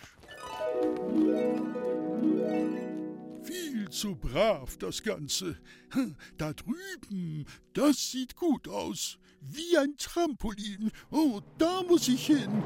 Viel 3.43 3.89
zu 3.89 4.15
brav 4.15 4.77
das 4.77 5.01
Ganze. 5.01 5.57
Hm, 5.91 6.15
Da 6.37 6.53
drüben, 6.53 7.45
das 7.73 8.11
sieht 8.11 8.35
gut 8.35 8.67
aus. 8.67 9.17
Wie 9.41 9.77
ein 9.77 9.95
Trampolin. 9.97 10.91
Oh, 11.11 11.41
da 11.57 11.81
muss 11.83 12.07
ich 12.09 12.27
hin. 12.27 12.61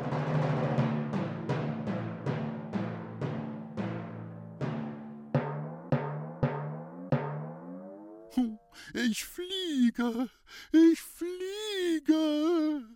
Hm, 8.35 8.59
Ich 8.93 9.23
fliege, 9.25 10.29
ich 10.71 10.99
fliege. 11.01 12.92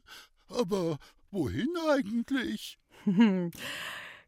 Aber 0.58 0.98
wohin 1.32 1.70
eigentlich? 1.90 2.78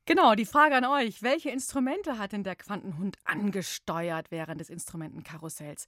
Genau, 0.06 0.34
die 0.34 0.46
Frage 0.46 0.76
an 0.76 0.86
euch. 0.86 1.22
Welche 1.22 1.52
Instrumente 1.52 2.18
hat 2.18 2.32
denn 2.32 2.44
der 2.44 2.56
Quantenhund 2.56 3.18
angesteuert 3.26 4.32
während 4.32 4.60
des 4.60 4.72
Instrumentenkarussells? 4.72 5.86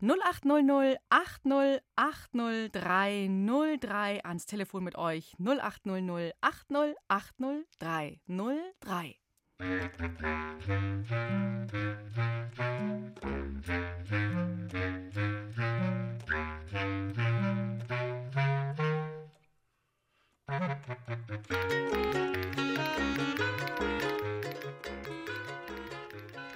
0800 0.00 0.98
80 1.10 1.82
80 1.94 2.72
303 2.72 4.24
ans 4.24 4.46
Telefon 4.46 4.84
mit 4.84 4.96
euch. 4.96 5.36
0800 5.38 6.32
80 6.40 6.96
80 7.08 7.66
303. 7.78 9.18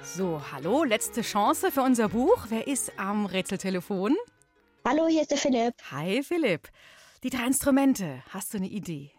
So, 0.02 0.40
hallo, 0.52 0.84
letzte 0.84 1.22
Chance 1.22 1.70
für 1.70 1.82
unser 1.82 2.08
Buch. 2.08 2.46
Wer 2.48 2.66
ist 2.66 2.92
am 2.98 3.26
Rätseltelefon? 3.26 4.16
Hallo, 4.86 5.06
hier 5.06 5.22
ist 5.22 5.30
der 5.30 5.38
Philipp. 5.38 5.74
Hi 5.90 6.22
Philipp. 6.22 6.68
Die 7.22 7.30
drei 7.30 7.46
Instrumente. 7.46 8.22
Hast 8.30 8.52
du 8.52 8.58
eine 8.58 8.68
Idee? 8.68 9.10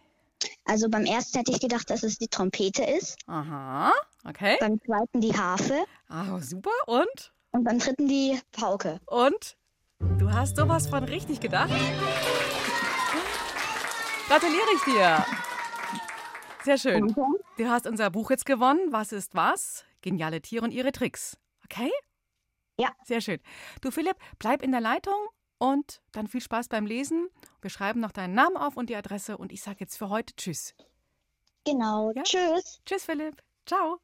Also 0.66 0.88
beim 0.88 1.04
ersten 1.04 1.38
hätte 1.38 1.52
ich 1.52 1.60
gedacht, 1.60 1.88
dass 1.90 2.02
es 2.02 2.18
die 2.18 2.28
Trompete 2.28 2.84
ist, 2.84 3.16
Aha, 3.26 3.92
okay. 4.26 4.56
beim 4.60 4.78
zweiten 4.84 5.20
die 5.20 5.36
Harfe 5.36 5.84
Ah, 6.08 6.38
super. 6.40 6.70
Und? 6.86 7.32
und 7.52 7.64
beim 7.64 7.78
dritten 7.78 8.08
die 8.08 8.38
Pauke. 8.52 9.00
Und? 9.06 9.56
Du 10.18 10.30
hast 10.30 10.56
sowas 10.56 10.86
von 10.86 11.04
richtig 11.04 11.40
gedacht. 11.40 11.70
Gratuliere 14.34 14.66
ich 14.74 14.82
dir. 14.82 15.24
Sehr 16.64 16.76
schön. 16.76 17.14
Du 17.56 17.68
hast 17.68 17.86
unser 17.86 18.10
Buch 18.10 18.32
jetzt 18.32 18.44
gewonnen. 18.44 18.88
Was 18.90 19.12
ist 19.12 19.36
was? 19.36 19.84
Geniale 20.02 20.42
Tiere 20.42 20.64
und 20.64 20.72
ihre 20.72 20.90
Tricks. 20.90 21.38
Okay? 21.62 21.92
Ja. 22.76 22.90
Sehr 23.04 23.20
schön. 23.20 23.38
Du 23.80 23.92
Philipp, 23.92 24.16
bleib 24.40 24.62
in 24.62 24.72
der 24.72 24.80
Leitung 24.80 25.28
und 25.58 26.02
dann 26.10 26.26
viel 26.26 26.40
Spaß 26.40 26.66
beim 26.66 26.84
Lesen. 26.84 27.28
Wir 27.60 27.70
schreiben 27.70 28.00
noch 28.00 28.10
deinen 28.10 28.34
Namen 28.34 28.56
auf 28.56 28.76
und 28.76 28.90
die 28.90 28.96
Adresse 28.96 29.38
und 29.38 29.52
ich 29.52 29.62
sage 29.62 29.76
jetzt 29.78 29.96
für 29.96 30.08
heute 30.08 30.34
Tschüss. 30.34 30.74
Genau. 31.64 32.10
Ja? 32.16 32.24
Tschüss. 32.24 32.80
Tschüss 32.84 33.04
Philipp. 33.04 33.40
Ciao. 33.66 34.00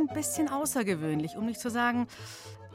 Ein 0.00 0.14
bisschen 0.14 0.48
außergewöhnlich, 0.48 1.36
um 1.36 1.46
nicht 1.46 1.60
zu 1.60 1.70
sagen 1.70 2.06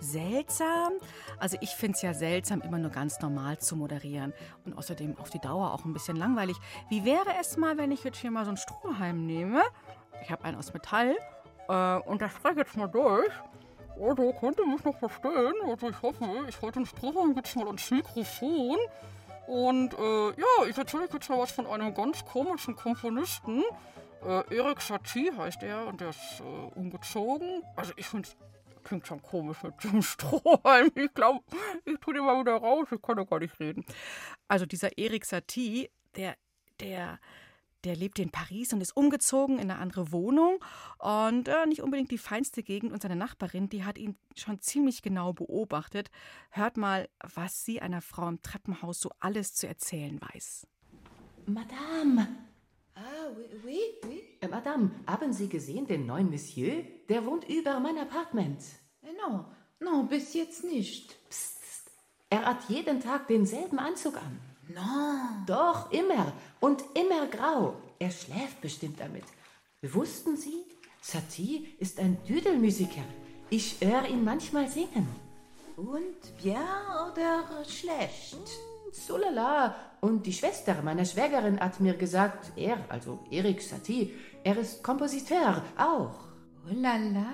seltsam. 0.03 0.93
Also 1.39 1.57
ich 1.61 1.71
finde 1.71 1.95
es 1.95 2.01
ja 2.01 2.13
seltsam, 2.13 2.61
immer 2.61 2.77
nur 2.77 2.91
ganz 2.91 3.19
normal 3.21 3.57
zu 3.59 3.75
moderieren 3.75 4.33
und 4.65 4.77
außerdem 4.77 5.17
auf 5.17 5.29
die 5.29 5.39
Dauer 5.39 5.73
auch 5.73 5.85
ein 5.85 5.93
bisschen 5.93 6.17
langweilig. 6.17 6.57
Wie 6.89 7.05
wäre 7.05 7.29
es 7.39 7.57
mal, 7.57 7.77
wenn 7.77 7.91
ich 7.91 8.03
jetzt 8.03 8.17
hier 8.17 8.31
mal 8.31 8.43
so 8.43 8.49
einen 8.49 8.57
Strohhalm 8.57 9.25
nehme? 9.25 9.61
Ich 10.21 10.29
habe 10.29 10.43
einen 10.43 10.57
aus 10.57 10.73
Metall 10.73 11.15
äh, 11.67 11.97
und 11.99 12.21
da 12.21 12.29
spreche 12.29 12.59
jetzt 12.59 12.77
mal 12.77 12.87
durch. 12.87 13.31
Also, 13.99 14.33
könnt 14.39 14.57
ihr 14.57 14.65
mich 14.65 14.83
noch 14.83 14.97
verstehen? 14.97 15.53
Also 15.67 15.87
ich 15.89 16.01
hoffe, 16.01 16.25
ich 16.49 16.61
halte 16.61 16.79
den 16.79 16.85
Strohhalm 16.85 17.35
jetzt 17.35 17.55
mal 17.55 17.67
ans 17.67 17.91
Mikrofon. 17.91 18.77
Und 19.45 19.93
äh, 19.93 20.27
ja, 20.29 20.67
ich 20.67 20.77
erzähle 20.77 21.03
euch 21.03 21.13
jetzt 21.13 21.29
mal 21.29 21.37
was 21.39 21.51
von 21.51 21.67
einem 21.67 21.93
ganz 21.93 22.23
komischen 22.25 22.75
Komponisten. 22.75 23.63
Äh, 24.25 24.55
Erik 24.55 24.81
Satie 24.81 25.31
heißt 25.35 25.63
er 25.63 25.87
und 25.87 26.01
der 26.01 26.09
ist 26.09 26.39
äh, 26.39 26.43
umgezogen. 26.43 27.63
Also 27.75 27.93
ich 27.97 28.05
finde 28.05 28.29
klingt 28.83 29.07
schon 29.07 29.21
komisch 29.21 29.63
mit 29.63 29.83
dem 29.83 30.01
Strohhalm. 30.01 30.91
Ich 30.95 31.13
glaube, 31.13 31.43
ich 31.85 31.97
tue 31.99 32.13
den 32.13 32.25
mal 32.25 32.39
wieder 32.39 32.55
raus. 32.55 32.87
Ich 32.91 33.01
kann 33.01 33.17
ja 33.17 33.23
gar 33.23 33.39
nicht 33.39 33.59
reden. 33.59 33.85
Also 34.47 34.65
dieser 34.65 34.97
Erik 34.97 35.25
Satie, 35.25 35.89
der, 36.15 36.35
der, 36.79 37.19
der 37.83 37.95
lebt 37.95 38.19
in 38.19 38.29
Paris 38.29 38.73
und 38.73 38.81
ist 38.81 38.95
umgezogen 38.95 39.57
in 39.57 39.71
eine 39.71 39.79
andere 39.79 40.11
Wohnung 40.11 40.63
und 40.99 41.47
äh, 41.47 41.65
nicht 41.65 41.81
unbedingt 41.81 42.11
die 42.11 42.17
feinste 42.17 42.63
Gegend. 42.63 42.91
Und 42.93 43.01
seine 43.01 43.15
Nachbarin, 43.15 43.69
die 43.69 43.83
hat 43.83 43.97
ihn 43.97 44.17
schon 44.35 44.59
ziemlich 44.61 45.01
genau 45.01 45.33
beobachtet. 45.33 46.09
Hört 46.49 46.77
mal, 46.77 47.09
was 47.35 47.65
sie 47.65 47.81
einer 47.81 48.01
Frau 48.01 48.27
im 48.27 48.41
Treppenhaus 48.41 48.99
so 48.99 49.11
alles 49.19 49.53
zu 49.53 49.67
erzählen 49.67 50.19
weiß. 50.21 50.67
Madame, 51.45 52.27
Ah, 52.95 53.01
oui, 53.35 53.45
oui, 53.65 53.79
oui. 54.07 54.21
äh, 54.41 54.47
Madame, 54.47 54.91
haben 55.07 55.33
Sie 55.33 55.49
gesehen 55.49 55.87
den 55.87 56.05
neuen 56.05 56.29
Monsieur? 56.29 56.83
Der 57.09 57.25
wohnt 57.25 57.49
über 57.49 57.79
mein 57.79 57.97
Apartment. 57.97 58.61
No, 59.01 59.45
no, 59.79 60.03
bis 60.03 60.33
jetzt 60.33 60.63
nicht. 60.63 61.09
Psst, 61.29 61.59
psst. 61.61 61.91
Er 62.29 62.45
hat 62.45 62.69
jeden 62.69 62.99
Tag 63.01 63.27
denselben 63.27 63.79
Anzug 63.79 64.15
an. 64.17 64.39
No. 64.69 65.45
Doch, 65.47 65.91
immer. 65.91 66.33
Und 66.59 66.83
immer 66.93 67.27
grau. 67.27 67.75
Er 67.99 68.11
schläft 68.11 68.61
bestimmt 68.61 68.99
damit. 68.99 69.25
Wussten 69.81 70.37
Sie, 70.37 70.63
Satie 71.01 71.75
ist 71.79 71.99
ein 71.99 72.23
Düdelmusiker. 72.25 73.03
Ich 73.49 73.77
höre 73.81 74.07
ihn 74.07 74.23
manchmal 74.23 74.67
singen. 74.69 75.07
Und 75.75 76.37
bien 76.41 76.57
oder 77.11 77.65
schlecht? 77.67 78.37
So 78.91 79.17
lala. 79.17 79.75
Und 80.03 80.25
die 80.25 80.33
Schwester 80.33 80.81
meiner 80.83 81.05
Schwägerin 81.05 81.61
hat 81.61 81.79
mir 81.79 81.93
gesagt, 81.93 82.51
er, 82.57 82.77
also 82.89 83.19
Erik 83.31 83.61
Satie, 83.61 84.11
er 84.43 84.57
ist 84.57 84.83
Kompositeur 84.83 85.63
auch. 85.77 86.19
Oh 86.65 86.73
la 86.73 86.97
la. 86.97 87.25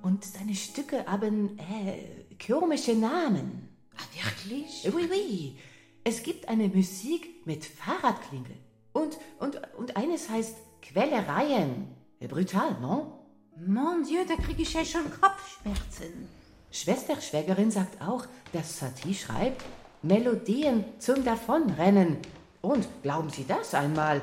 Und 0.00 0.24
seine 0.24 0.54
Stücke 0.54 1.04
haben 1.06 1.58
äh, 1.58 2.36
komische 2.46 2.94
Namen. 2.94 3.68
Ah, 3.96 4.04
wirklich? 4.14 4.88
Oui, 4.94 5.08
oui. 5.10 5.58
Es 6.04 6.22
gibt 6.22 6.48
eine 6.48 6.68
Musik 6.68 7.44
mit 7.46 7.64
Fahrradklingel. 7.64 8.54
Und, 8.92 9.18
und, 9.40 9.60
und 9.76 9.96
eines 9.96 10.30
heißt 10.30 10.54
Quellereien. 10.82 11.88
Brutal, 12.20 12.76
non? 12.80 13.12
Mon 13.56 14.04
Dieu, 14.04 14.20
da 14.28 14.36
kriege 14.36 14.62
ich 14.62 14.72
ja 14.72 14.84
schon 14.84 15.10
Kopfschmerzen. 15.20 16.28
Schwester 16.70 17.20
Schwägerin 17.20 17.72
sagt 17.72 18.00
auch, 18.00 18.26
dass 18.52 18.78
Satie 18.78 19.14
schreibt 19.14 19.64
Melodien 20.02 20.84
zum 20.98 21.24
Davonrennen. 21.24 22.16
Und 22.60 22.88
glauben 23.02 23.30
Sie 23.30 23.44
das 23.46 23.72
einmal? 23.74 24.20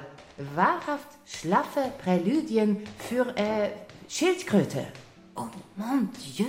Wahrhaft 0.55 1.07
schlaffe 1.25 1.91
Präludien 2.03 2.77
für 2.97 3.35
äh, 3.37 3.69
Schildkröte. 4.09 4.87
Oh 5.35 5.47
mon 5.77 6.09
Dieu, 6.35 6.45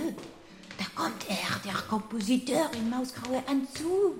da 0.77 0.85
kommt 0.95 1.29
er, 1.29 1.59
der 1.63 1.79
Kompositeur 1.89 2.69
im 2.77 2.89
mausgrauen 2.89 3.43
Anzug. 3.47 4.17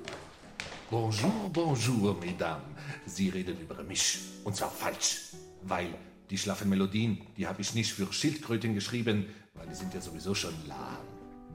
Bonjour, 0.89 1.49
bonjour, 1.51 2.18
Mesdames. 2.20 2.64
Sie 3.05 3.30
reden 3.30 3.57
über 3.59 3.84
mich. 3.84 4.20
Und 4.45 4.55
zwar 4.55 4.70
falsch. 4.70 5.32
Weil 5.64 5.93
die 6.30 6.38
schlaffen 6.38 6.70
Melodien, 6.70 7.22
die 7.38 7.47
habe 7.47 7.62
ich 7.62 7.74
nicht 7.74 7.93
für 7.93 8.12
Schildkröten 8.12 8.74
geschrieben, 8.76 9.26
weil 9.55 9.68
die 9.68 9.76
sind 9.76 9.93
ja 9.93 9.99
sowieso 9.99 10.34
schon 10.34 10.53
lahm. 10.68 10.97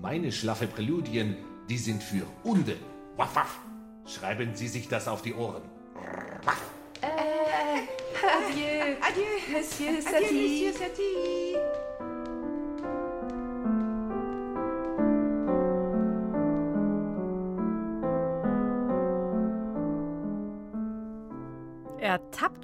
Meine 0.02 0.30
schlaffe 0.30 0.66
Präludien, 0.66 1.36
die 1.70 1.78
sind 1.78 2.02
für 2.02 2.26
Hunde. 2.44 2.76
Waff, 3.16 3.34
waff. 3.34 3.58
Schreiben 4.06 4.54
Sie 4.54 4.68
sich 4.68 4.88
das 4.88 5.08
auf 5.08 5.22
die 5.22 5.34
Ohren. 5.34 5.62
Waff. 6.44 6.60
Äh, 7.00 7.06
adieu. 8.26 8.96
Adieu. 9.00 9.58
Monsieur 9.58 9.88
Adieu, 9.88 10.02
Satie. 10.02 10.68
Monsieur 10.68 10.72
Satie. 10.72 11.45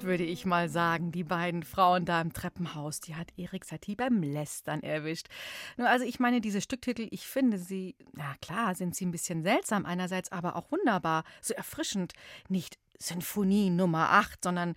Würde 0.03 0.25
ich 0.25 0.45
mal 0.45 0.67
sagen, 0.67 1.13
die 1.13 1.23
beiden 1.23 1.63
Frauen 1.63 2.03
da 2.03 2.19
im 2.19 2.33
Treppenhaus. 2.33 2.99
Die 2.99 3.15
hat 3.15 3.31
Erik 3.37 3.63
Satie 3.63 3.95
beim 3.95 4.21
Lästern 4.21 4.83
erwischt. 4.83 5.27
Nur 5.77 5.89
also 5.89 6.03
ich 6.03 6.19
meine, 6.19 6.41
diese 6.41 6.59
Stücktitel, 6.59 7.07
ich 7.09 7.25
finde 7.25 7.57
sie, 7.57 7.95
na 8.11 8.35
klar, 8.41 8.75
sind 8.75 8.95
sie 8.95 9.05
ein 9.05 9.11
bisschen 9.11 9.43
seltsam 9.43 9.85
einerseits, 9.85 10.29
aber 10.31 10.57
auch 10.57 10.69
wunderbar, 10.71 11.23
so 11.41 11.53
erfrischend. 11.53 12.11
Nicht 12.49 12.77
Sinfonie 12.99 13.69
Nummer 13.69 14.09
8, 14.09 14.43
sondern 14.43 14.75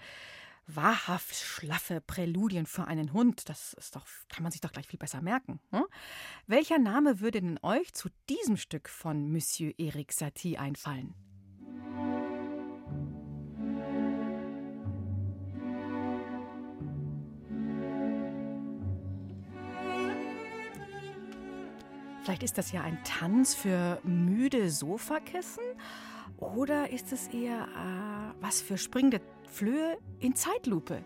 wahrhaft 0.68 1.34
schlaffe 1.34 2.00
Präludien 2.00 2.66
für 2.66 2.86
einen 2.86 3.12
Hund. 3.12 3.48
Das 3.48 3.74
ist 3.74 3.96
doch, 3.96 4.06
kann 4.28 4.44
man 4.44 4.52
sich 4.52 4.60
doch 4.60 4.70
gleich 4.70 4.86
viel 4.86 4.98
besser 4.98 5.22
merken. 5.22 5.58
Hm? 5.72 5.86
Welcher 6.46 6.78
Name 6.78 7.18
würde 7.18 7.40
denn 7.40 7.58
euch 7.62 7.92
zu 7.94 8.10
diesem 8.28 8.56
Stück 8.56 8.88
von 8.88 9.32
Monsieur 9.32 9.72
Erik 9.76 10.12
Satie 10.12 10.56
einfallen? 10.56 11.14
Vielleicht 22.26 22.42
ist 22.42 22.58
das 22.58 22.72
ja 22.72 22.80
ein 22.80 22.98
Tanz 23.04 23.54
für 23.54 24.00
müde 24.02 24.68
Sofakissen 24.68 25.62
oder 26.38 26.90
ist 26.90 27.12
es 27.12 27.28
eher 27.28 27.68
äh, 27.68 28.42
was 28.42 28.60
für 28.60 28.78
springende 28.78 29.20
Flöhe 29.48 29.96
in 30.18 30.34
Zeitlupe? 30.34 31.04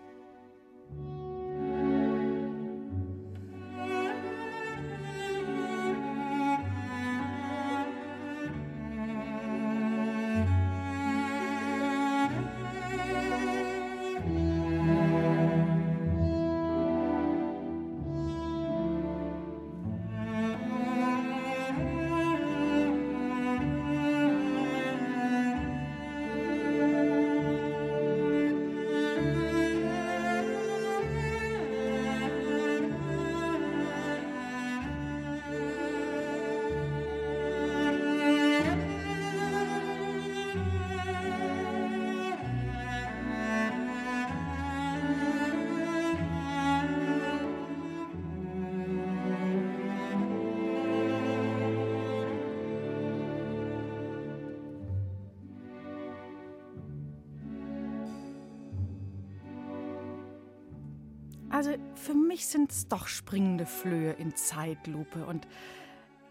Also 61.61 61.75
für 61.95 62.15
mich 62.15 62.47
sind 62.47 62.73
es 62.73 62.89
doch 62.89 63.07
springende 63.07 63.67
Flöhe 63.67 64.13
in 64.13 64.35
Zeitlupe. 64.35 65.27
Und 65.27 65.47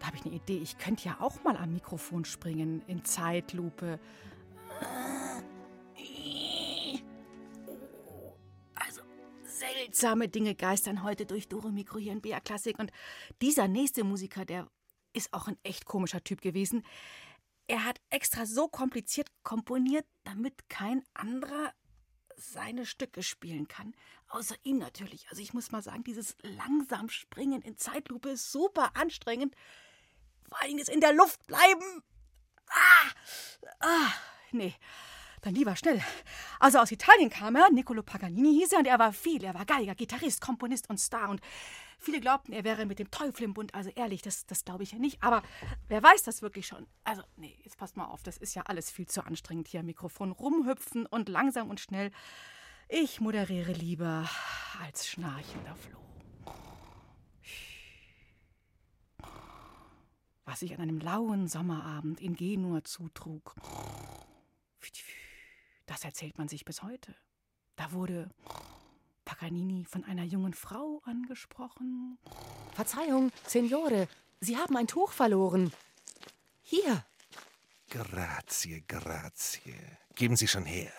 da 0.00 0.08
habe 0.08 0.16
ich 0.16 0.26
eine 0.26 0.34
Idee. 0.34 0.58
Ich 0.58 0.76
könnte 0.76 1.04
ja 1.04 1.18
auch 1.20 1.44
mal 1.44 1.56
am 1.56 1.72
Mikrofon 1.72 2.24
springen 2.24 2.82
in 2.88 3.04
Zeitlupe. 3.04 4.00
Also 8.74 9.02
seltsame 9.44 10.26
Dinge 10.26 10.56
geistern 10.56 11.04
heute 11.04 11.26
durch 11.26 11.46
Dore 11.46 11.70
Mikro 11.70 11.98
hier 12.00 12.10
in 12.10 12.22
BA 12.22 12.40
Klassik. 12.40 12.80
Und 12.80 12.90
dieser 13.40 13.68
nächste 13.68 14.02
Musiker, 14.02 14.44
der 14.44 14.66
ist 15.12 15.32
auch 15.32 15.46
ein 15.46 15.58
echt 15.62 15.84
komischer 15.84 16.24
Typ 16.24 16.40
gewesen. 16.40 16.82
Er 17.68 17.84
hat 17.84 18.00
extra 18.10 18.46
so 18.46 18.66
kompliziert 18.66 19.28
komponiert, 19.44 20.06
damit 20.24 20.68
kein 20.68 21.04
anderer 21.14 21.72
seine 22.40 22.86
Stücke 22.86 23.22
spielen 23.22 23.68
kann. 23.68 23.94
Außer 24.28 24.54
ihm 24.62 24.78
natürlich. 24.78 25.28
Also 25.28 25.42
ich 25.42 25.54
muss 25.54 25.72
mal 25.72 25.82
sagen, 25.82 26.04
dieses 26.04 26.36
langsam 26.42 27.08
Springen 27.08 27.62
in 27.62 27.76
Zeitlupe 27.76 28.30
ist 28.30 28.50
super 28.50 28.92
anstrengend. 28.94 29.54
Vor 30.48 30.60
allem 30.62 30.78
das 30.78 30.88
in 30.88 31.00
der 31.00 31.12
Luft 31.12 31.46
bleiben. 31.46 32.02
Ah, 32.68 33.10
ah, 33.80 34.12
nee. 34.52 34.74
Dann 35.42 35.54
lieber 35.54 35.74
schnell. 35.74 36.02
Also 36.58 36.78
aus 36.78 36.92
Italien 36.92 37.30
kam 37.30 37.56
er, 37.56 37.70
Niccolo 37.70 38.02
Paganini 38.02 38.58
hieß 38.60 38.72
er, 38.72 38.80
und 38.80 38.86
er 38.86 38.98
war 38.98 39.12
viel. 39.12 39.42
Er 39.42 39.54
war 39.54 39.64
Geiger, 39.64 39.94
Gitarrist, 39.94 40.40
Komponist 40.40 40.90
und 40.90 40.98
Star. 40.98 41.30
Und 41.30 41.40
viele 42.00 42.20
glaubten, 42.20 42.52
er 42.52 42.64
wäre 42.64 42.86
mit 42.86 42.98
dem 42.98 43.10
Teufel 43.10 43.44
im 43.44 43.54
Bund. 43.54 43.74
Also 43.74 43.90
ehrlich, 43.90 44.22
das, 44.22 44.46
das 44.46 44.64
glaube 44.64 44.82
ich 44.82 44.92
ja 44.92 44.98
nicht. 44.98 45.22
Aber 45.22 45.42
wer 45.88 46.02
weiß 46.02 46.22
das 46.22 46.42
wirklich 46.42 46.66
schon? 46.66 46.86
Also, 47.04 47.22
nee, 47.36 47.56
jetzt 47.62 47.76
passt 47.76 47.96
mal 47.96 48.06
auf, 48.06 48.22
das 48.22 48.36
ist 48.36 48.54
ja 48.54 48.62
alles 48.62 48.90
viel 48.90 49.06
zu 49.06 49.24
anstrengend 49.24 49.68
hier 49.68 49.80
am 49.80 49.86
Mikrofon. 49.86 50.32
Rumhüpfen 50.32 51.06
und 51.06 51.28
langsam 51.28 51.70
und 51.70 51.80
schnell. 51.80 52.10
Ich 52.88 53.20
moderiere 53.20 53.72
lieber 53.72 54.28
als 54.82 55.06
schnarchender 55.06 55.76
Floh. 55.76 56.00
Was 60.44 60.60
sich 60.60 60.74
an 60.74 60.80
einem 60.80 60.98
lauen 60.98 61.46
Sommerabend 61.46 62.20
in 62.20 62.34
Genua 62.34 62.82
zutrug, 62.82 63.54
das 65.86 66.04
erzählt 66.04 66.38
man 66.38 66.48
sich 66.48 66.64
bis 66.64 66.82
heute. 66.82 67.14
Da 67.76 67.92
wurde 67.92 68.30
Paganini 69.30 69.84
von 69.84 70.02
einer 70.04 70.24
jungen 70.24 70.54
Frau 70.54 71.00
angesprochen. 71.04 72.18
Verzeihung, 72.74 73.30
Signore, 73.46 74.08
Sie 74.40 74.56
haben 74.56 74.76
ein 74.76 74.88
Tuch 74.88 75.12
verloren. 75.12 75.72
Hier. 76.62 77.04
Grazie, 77.90 78.82
grazie. 78.88 79.76
Geben 80.16 80.34
Sie 80.34 80.48
schon 80.48 80.64
her. 80.64 80.92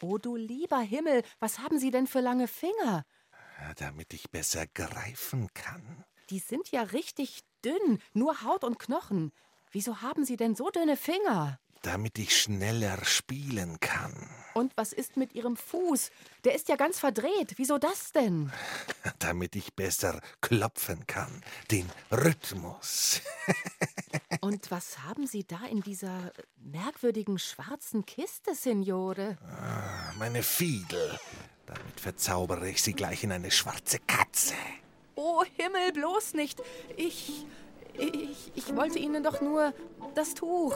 Oh 0.00 0.18
du 0.18 0.34
lieber 0.34 0.80
Himmel, 0.80 1.22
was 1.38 1.60
haben 1.60 1.78
Sie 1.78 1.92
denn 1.92 2.08
für 2.08 2.20
lange 2.20 2.48
Finger? 2.48 3.04
Damit 3.76 4.12
ich 4.12 4.28
besser 4.32 4.66
greifen 4.66 5.48
kann. 5.54 6.04
Die 6.30 6.40
sind 6.40 6.72
ja 6.72 6.82
richtig 6.82 7.42
dünn, 7.64 8.00
nur 8.12 8.42
Haut 8.42 8.64
und 8.64 8.80
Knochen. 8.80 9.30
Wieso 9.70 10.02
haben 10.02 10.24
Sie 10.24 10.36
denn 10.36 10.56
so 10.56 10.70
dünne 10.70 10.96
Finger? 10.96 11.60
Damit 11.82 12.18
ich 12.18 12.36
schneller 12.36 13.04
spielen 13.04 13.78
kann. 13.78 14.28
Und 14.54 14.76
was 14.76 14.92
ist 14.92 15.16
mit 15.16 15.34
Ihrem 15.34 15.56
Fuß? 15.56 16.10
Der 16.44 16.54
ist 16.54 16.68
ja 16.68 16.76
ganz 16.76 16.98
verdreht. 16.98 17.54
Wieso 17.56 17.78
das 17.78 18.12
denn? 18.12 18.52
Damit 19.18 19.56
ich 19.56 19.74
besser 19.74 20.20
klopfen 20.40 21.06
kann. 21.06 21.42
Den 21.70 21.88
Rhythmus. 22.10 23.20
Und 24.40 24.70
was 24.70 24.98
haben 25.04 25.26
Sie 25.26 25.44
da 25.44 25.64
in 25.70 25.82
dieser 25.82 26.32
merkwürdigen 26.56 27.38
schwarzen 27.38 28.04
Kiste, 28.04 28.54
Signore? 28.54 29.38
Ah, 29.42 30.12
meine 30.18 30.42
Fiedel. 30.42 31.18
Damit 31.66 32.00
verzaubere 32.00 32.68
ich 32.68 32.82
sie 32.82 32.92
gleich 32.92 33.24
in 33.24 33.32
eine 33.32 33.50
schwarze 33.50 33.98
Katze. 34.00 34.54
Oh 35.14 35.44
Himmel, 35.56 35.92
bloß 35.92 36.34
nicht. 36.34 36.60
Ich. 36.96 37.46
Ich, 37.94 38.52
ich 38.54 38.74
wollte 38.74 38.98
Ihnen 38.98 39.22
doch 39.22 39.40
nur 39.42 39.74
das 40.14 40.34
Tuch. 40.34 40.74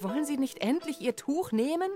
Wollen 0.00 0.24
Sie 0.24 0.36
nicht 0.36 0.62
endlich 0.62 1.00
Ihr 1.00 1.16
Tuch 1.16 1.52
nehmen? 1.52 1.90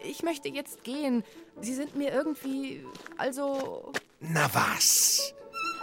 Ich 0.00 0.22
möchte 0.22 0.48
jetzt 0.48 0.84
gehen. 0.84 1.24
Sie 1.60 1.74
sind 1.74 1.96
mir 1.96 2.12
irgendwie. 2.12 2.84
Also. 3.16 3.92
Na 4.20 4.48
was? 4.52 5.34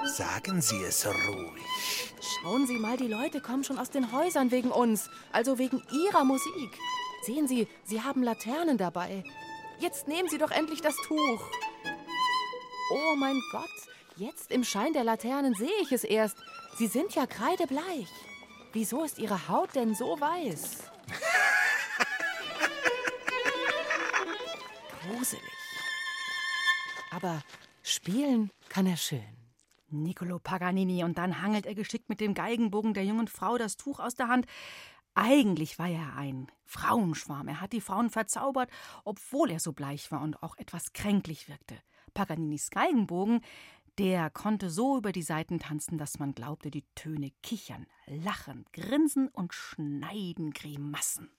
Sagen 0.06 0.62
Sie 0.62 0.82
es 0.84 1.06
ruhig. 1.06 2.14
Schauen 2.22 2.68
Sie 2.68 2.78
mal, 2.78 2.98
die 2.98 3.08
Leute 3.08 3.42
kommen 3.42 3.64
schon 3.64 3.80
aus 3.80 3.90
den 3.90 4.12
Häusern 4.12 4.52
wegen 4.52 4.72
uns. 4.72 5.10
Also 5.32 5.58
wegen 5.58 5.82
Ihrer 5.92 6.24
Musik. 6.24 6.78
Sehen 7.24 7.48
Sie, 7.48 7.68
Sie 7.84 8.02
haben 8.02 8.24
Laternen 8.24 8.78
dabei. 8.78 9.24
Jetzt 9.80 10.08
nehmen 10.08 10.30
Sie 10.30 10.38
doch 10.38 10.52
endlich 10.52 10.82
das 10.82 10.96
Tuch. 11.08 11.42
Oh 12.92 13.16
mein 13.18 13.42
Gott, 13.52 13.64
jetzt 14.18 14.52
im 14.52 14.64
Schein 14.64 14.94
der 14.94 15.04
Laternen 15.04 15.54
sehe 15.56 15.82
ich 15.82 15.92
es 15.92 16.04
erst. 16.04 16.38
Sie 16.78 16.88
sind 16.88 17.16
ja 17.16 17.26
kreidebleich. 17.26 18.08
Wieso 18.74 19.04
ist 19.04 19.20
Ihre 19.20 19.48
Haut 19.48 19.76
denn 19.76 19.96
so 19.96 20.20
weiß? 20.20 20.93
Gruselig. 25.02 25.44
Aber 27.12 27.42
spielen 27.82 28.52
kann 28.70 28.86
er 28.86 28.98
schön. 28.98 29.24
Niccolo 29.90 30.40
Paganini 30.40 31.04
und 31.04 31.18
dann 31.18 31.42
hangelt 31.42 31.66
er 31.66 31.76
geschickt 31.76 32.10
mit 32.10 32.20
dem 32.20 32.34
Geigenbogen 32.34 32.94
der 32.94 33.06
jungen 33.06 33.28
Frau 33.28 33.58
das 33.58 33.78
Tuch 33.78 34.00
aus 34.00 34.16
der 34.16 34.28
Hand. 34.28 34.48
Eigentlich 35.16 35.78
war 35.78 35.90
er 35.90 36.16
ein 36.16 36.52
Frauenschwarm. 36.66 37.48
Er 37.48 37.62
hat 37.62 37.74
die 37.74 37.82
Frauen 37.82 38.10
verzaubert, 38.10 38.70
obwohl 39.04 39.52
er 39.52 39.60
so 39.60 39.72
bleich 39.72 40.12
war 40.12 40.22
und 40.22 40.42
auch 40.42 40.58
etwas 40.58 40.94
kränklich 40.94 41.48
wirkte. 41.48 41.78
Paganinis 42.16 42.72
Geigenbogen, 42.72 43.42
der 43.98 44.30
konnte 44.30 44.70
so 44.70 44.98
über 44.98 45.12
die 45.12 45.22
Saiten 45.22 45.60
tanzen, 45.60 45.98
dass 45.98 46.20
man 46.20 46.34
glaubte, 46.34 46.72
die 46.72 46.86
Töne 46.96 47.32
kichern, 47.42 47.86
lachen, 48.08 48.66
grinsen 48.74 49.28
und 49.30 49.54
schneiden 49.54 50.52
Grimassen. 50.52 51.30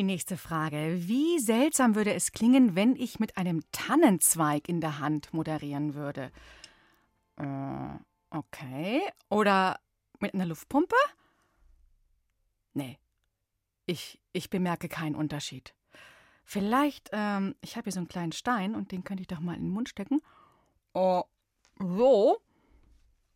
Die 0.00 0.04
nächste 0.04 0.38
Frage. 0.38 0.96
Wie 1.08 1.38
seltsam 1.40 1.94
würde 1.94 2.14
es 2.14 2.32
klingen, 2.32 2.74
wenn 2.74 2.96
ich 2.96 3.20
mit 3.20 3.36
einem 3.36 3.60
Tannenzweig 3.70 4.66
in 4.66 4.80
der 4.80 4.98
Hand 4.98 5.34
moderieren 5.34 5.92
würde? 5.92 6.32
Äh, 7.36 7.98
okay. 8.30 9.02
Oder 9.28 9.78
mit 10.18 10.32
einer 10.32 10.46
Luftpumpe? 10.46 10.96
Nee. 12.72 12.98
Ich, 13.84 14.18
ich 14.32 14.48
bemerke 14.48 14.88
keinen 14.88 15.14
Unterschied. 15.14 15.74
Vielleicht, 16.44 17.10
ähm, 17.12 17.54
ich 17.60 17.76
habe 17.76 17.84
hier 17.84 17.92
so 17.92 18.00
einen 18.00 18.08
kleinen 18.08 18.32
Stein 18.32 18.74
und 18.74 18.92
den 18.92 19.04
könnte 19.04 19.20
ich 19.20 19.28
doch 19.28 19.40
mal 19.40 19.54
in 19.54 19.64
den 19.64 19.72
Mund 19.72 19.90
stecken. 19.90 20.22
Oh, 20.94 21.24
so? 21.78 22.38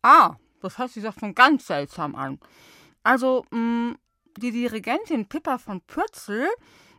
Ah, 0.01 0.37
das 0.61 0.79
hört 0.79 0.89
sich 0.89 1.03
doch 1.03 1.19
schon 1.19 1.35
ganz 1.35 1.67
seltsam 1.67 2.15
an. 2.15 2.39
Also, 3.03 3.45
mh, 3.51 3.97
die 4.37 4.51
Dirigentin 4.51 5.27
Pippa 5.27 5.57
von 5.57 5.81
Pürzel, 5.81 6.47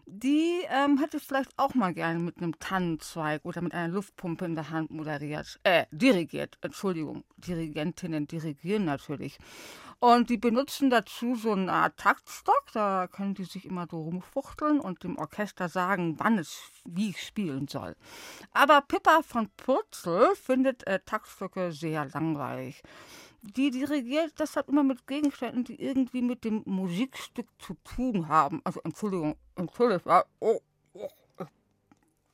die 0.08 0.60
ähm, 0.68 0.98
hätte 0.98 1.18
vielleicht 1.18 1.50
auch 1.56 1.74
mal 1.74 1.92
gerne 1.92 2.20
mit 2.20 2.38
einem 2.38 2.56
Tannenzweig 2.60 3.44
oder 3.44 3.60
mit 3.60 3.74
einer 3.74 3.92
Luftpumpe 3.92 4.44
in 4.44 4.54
der 4.54 4.70
Hand 4.70 4.90
moderiert. 4.92 5.58
Äh, 5.64 5.86
dirigiert, 5.90 6.58
Entschuldigung. 6.60 7.24
Dirigentinnen 7.38 8.28
dirigieren 8.28 8.84
natürlich. 8.84 9.38
Und 9.98 10.30
die 10.30 10.36
benutzen 10.36 10.90
dazu 10.90 11.34
so 11.34 11.52
eine 11.52 11.72
Art 11.72 11.96
Taktstock. 11.96 12.66
Da 12.72 13.08
können 13.08 13.34
die 13.34 13.44
sich 13.44 13.64
immer 13.64 13.88
so 13.90 14.02
rumfuchteln 14.02 14.78
und 14.78 15.02
dem 15.02 15.18
Orchester 15.18 15.68
sagen, 15.68 16.14
wann 16.18 16.38
es 16.38 16.60
wie 16.84 17.12
spielen 17.14 17.66
soll. 17.66 17.96
Aber 18.52 18.82
Pippa 18.82 19.22
von 19.22 19.48
Purzel 19.56 20.36
findet 20.36 20.86
äh, 20.86 21.00
Taktstöcke 21.04 21.72
sehr 21.72 22.04
langweilig. 22.04 22.82
Die 23.54 23.70
dirigiert 23.70 24.38
deshalb 24.38 24.68
immer 24.68 24.82
mit 24.82 25.06
Gegenständen, 25.06 25.64
die 25.64 25.80
irgendwie 25.80 26.22
mit 26.22 26.44
dem 26.44 26.62
Musikstück 26.66 27.46
zu 27.58 27.74
tun 27.84 28.28
haben. 28.28 28.60
Also 28.64 28.80
Entschuldigung, 28.82 29.36
Entschuldigung. 29.54 30.22
Oh, 30.40 30.58
oh, 30.94 31.08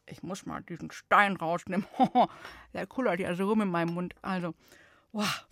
ich 0.06 0.22
muss 0.22 0.46
mal 0.46 0.62
diesen 0.62 0.90
Stein 0.90 1.36
rausnehmen. 1.36 1.86
Der 2.74 2.86
kullert 2.86 3.20
ja 3.20 3.34
so 3.34 3.48
rum 3.48 3.62
in 3.62 3.68
meinem 3.68 3.94
Mund. 3.94 4.14
Also, 4.22 4.54
wow. 5.12 5.46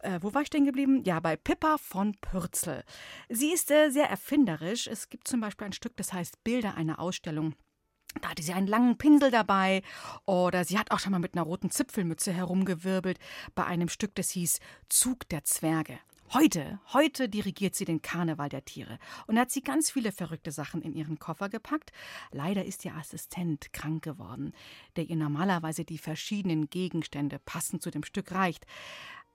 Äh, 0.00 0.18
wo 0.22 0.32
war 0.34 0.42
ich 0.42 0.50
denn 0.50 0.66
geblieben? 0.66 1.02
Ja, 1.04 1.20
bei 1.20 1.36
Pippa 1.36 1.78
von 1.78 2.14
Pürzel. 2.20 2.84
Sie 3.28 3.52
ist 3.52 3.70
äh, 3.70 3.90
sehr 3.90 4.08
erfinderisch. 4.08 4.86
Es 4.86 5.08
gibt 5.08 5.26
zum 5.26 5.40
Beispiel 5.40 5.66
ein 5.66 5.72
Stück, 5.72 5.96
das 5.96 6.12
heißt 6.12 6.44
Bilder 6.44 6.76
einer 6.76 6.98
Ausstellung. 6.98 7.54
Da 8.20 8.30
hatte 8.30 8.42
sie 8.42 8.52
einen 8.52 8.66
langen 8.66 8.98
Pinsel 8.98 9.30
dabei 9.30 9.82
oder 10.24 10.64
sie 10.64 10.78
hat 10.78 10.90
auch 10.90 10.98
schon 10.98 11.12
mal 11.12 11.18
mit 11.18 11.34
einer 11.34 11.44
roten 11.44 11.70
Zipfelmütze 11.70 12.32
herumgewirbelt 12.32 13.18
bei 13.54 13.64
einem 13.64 13.88
Stück, 13.88 14.14
das 14.14 14.30
hieß 14.30 14.60
Zug 14.88 15.28
der 15.28 15.44
Zwerge. 15.44 15.98
Heute, 16.32 16.80
heute 16.92 17.28
dirigiert 17.28 17.76
sie 17.76 17.84
den 17.84 18.02
Karneval 18.02 18.48
der 18.48 18.64
Tiere 18.64 18.98
und 19.28 19.38
hat 19.38 19.52
sie 19.52 19.62
ganz 19.62 19.92
viele 19.92 20.10
verrückte 20.10 20.50
Sachen 20.50 20.82
in 20.82 20.92
ihren 20.92 21.20
Koffer 21.20 21.48
gepackt. 21.48 21.92
Leider 22.32 22.64
ist 22.64 22.84
ihr 22.84 22.96
Assistent 22.96 23.72
krank 23.72 24.02
geworden, 24.02 24.52
der 24.96 25.04
ihr 25.04 25.14
normalerweise 25.14 25.84
die 25.84 25.98
verschiedenen 25.98 26.68
Gegenstände 26.68 27.38
passend 27.38 27.80
zu 27.80 27.92
dem 27.92 28.02
Stück 28.02 28.32
reicht. 28.32 28.66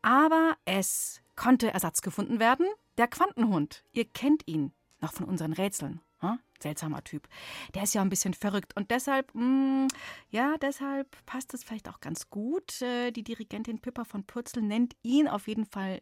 Aber 0.01 0.57
es 0.65 1.21
konnte 1.37 1.71
Ersatz 1.71 2.01
gefunden 2.01 2.39
werden. 2.39 2.67
Der 2.97 3.07
Quantenhund. 3.07 3.85
Ihr 3.93 4.05
kennt 4.05 4.45
ihn 4.45 4.73
noch 4.99 5.13
von 5.13 5.27
unseren 5.27 5.53
Rätseln. 5.53 6.01
Hm? 6.21 6.39
Seltsamer 6.59 7.03
Typ. 7.03 7.27
Der 7.73 7.83
ist 7.83 7.93
ja 7.93 8.01
ein 8.01 8.09
bisschen 8.09 8.33
verrückt 8.33 8.75
und 8.75 8.91
deshalb, 8.91 9.33
mh, 9.33 9.43
mm, 9.43 9.87
ja, 10.29 10.55
deshalb 10.61 11.07
passt 11.25 11.53
es 11.53 11.63
vielleicht 11.63 11.89
auch 11.89 11.99
ganz 11.99 12.29
gut. 12.29 12.81
Äh, 12.81 13.11
die 13.11 13.23
Dirigentin 13.23 13.79
Pippa 13.79 14.03
von 14.03 14.23
Purzel 14.23 14.61
nennt 14.63 14.95
ihn 15.01 15.27
auf 15.27 15.47
jeden 15.47 15.65
Fall 15.65 16.01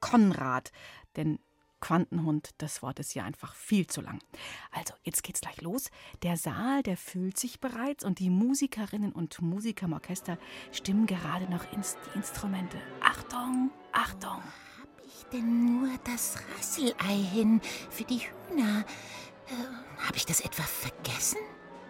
Konrad, 0.00 0.70
denn 1.16 1.38
Quantenhund, 1.84 2.54
das 2.58 2.80
Wort 2.80 2.98
ist 2.98 3.12
hier 3.12 3.24
einfach 3.24 3.54
viel 3.54 3.86
zu 3.86 4.00
lang. 4.00 4.18
Also, 4.70 4.94
jetzt 5.02 5.22
geht's 5.22 5.42
gleich 5.42 5.60
los. 5.60 5.90
Der 6.22 6.38
Saal, 6.38 6.82
der 6.82 6.96
füllt 6.96 7.38
sich 7.38 7.60
bereits 7.60 8.04
und 8.04 8.20
die 8.20 8.30
Musikerinnen 8.30 9.12
und 9.12 9.42
Musiker 9.42 9.84
im 9.84 9.92
Orchester 9.92 10.38
stimmen 10.72 11.06
gerade 11.06 11.44
noch 11.50 11.70
ins 11.74 11.98
die 12.06 12.16
Instrumente. 12.16 12.78
Achtung, 13.02 13.70
Achtung! 13.92 14.42
Hab 14.80 15.04
ich 15.06 15.24
denn 15.30 15.80
nur 15.80 15.90
das 16.04 16.38
Rasselei 16.56 17.16
hin 17.16 17.60
für 17.90 18.04
die 18.04 18.20
Hühner? 18.20 18.86
Äh, 19.48 20.04
Habe 20.06 20.16
ich 20.16 20.26
das 20.26 20.40
etwa 20.40 20.62
vergessen? 20.62 21.38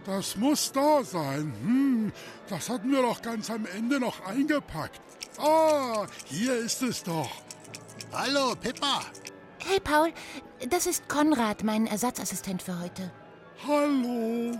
Das 0.05 0.37
muss 0.37 0.71
da 0.73 1.03
sein. 1.03 1.53
Hm, 1.63 2.13
das 2.49 2.69
hatten 2.69 2.91
wir 2.91 3.03
doch 3.03 3.23
ganz 3.23 3.49
am 3.51 3.65
Ende 3.67 3.99
noch 3.99 4.21
eingepackt. 4.27 5.01
Ah, 5.39 6.07
hier 6.27 6.57
ist 6.57 6.83
es 6.83 7.03
doch. 7.03 7.31
Hallo, 8.13 8.55
Pippa. 8.61 9.01
Hey, 9.59 9.81
Paul, 9.81 10.13
das 10.69 10.87
ist 10.87 11.09
Konrad, 11.09 11.65
mein 11.65 11.87
Ersatzassistent 11.87 12.63
für 12.63 12.79
heute. 12.81 13.11
Hallo. 13.67 14.59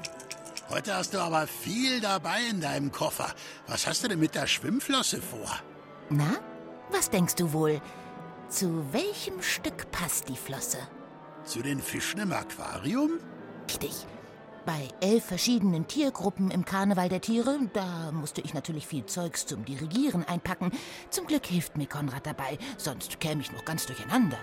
Heute 0.71 0.95
hast 0.95 1.13
du 1.13 1.19
aber 1.21 1.47
viel 1.47 2.01
dabei 2.01 2.41
in 2.49 2.61
deinem 2.63 2.91
Koffer. 2.91 3.35
Was 3.67 3.87
hast 3.87 4.03
du 4.03 4.09
denn 4.09 4.19
mit 4.19 4.35
der 4.35 4.47
Schwimmflosse 4.47 5.21
vor? 5.21 5.61
Na, 6.09 6.37
was 6.91 7.11
denkst 7.11 7.35
du 7.35 7.53
wohl? 7.53 7.83
Zu 8.49 8.93
welchem 8.93 9.43
Stück 9.43 9.91
passt 9.91 10.29
die 10.31 10.37
Flosse? 10.37 10.79
Zu 11.45 11.61
den 11.61 11.81
Fischen 11.81 12.21
im 12.21 12.33
Aquarium? 12.33 13.21
Richtig. 13.69 14.07
Bei 14.65 14.89
elf 15.03 15.27
verschiedenen 15.27 15.87
Tiergruppen 15.87 16.51
im 16.51 16.65
Karneval 16.65 17.11
der 17.11 17.21
Tiere, 17.21 17.59
da 17.75 18.13
musste 18.13 18.41
ich 18.41 18.55
natürlich 18.55 18.87
viel 18.87 19.05
Zeugs 19.05 19.45
zum 19.45 19.63
Dirigieren 19.67 20.25
einpacken. 20.25 20.73
Zum 21.11 21.27
Glück 21.27 21.45
hilft 21.45 21.77
mir 21.77 21.87
Konrad 21.87 22.27
dabei, 22.27 22.59
sonst 22.79 23.21
käme 23.21 23.43
ich 23.43 23.53
noch 23.53 23.67
ganz 23.67 23.85
durcheinander. 23.85 24.39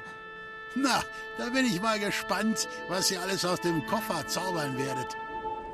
Na, 0.76 1.02
da 1.40 1.50
bin 1.50 1.66
ich 1.66 1.82
mal 1.82 2.00
gespannt, 2.00 2.70
was 2.88 3.10
ihr 3.10 3.20
alles 3.20 3.44
aus 3.46 3.60
dem 3.62 3.84
Koffer 3.88 4.28
zaubern 4.28 4.78
werdet. 4.78 5.18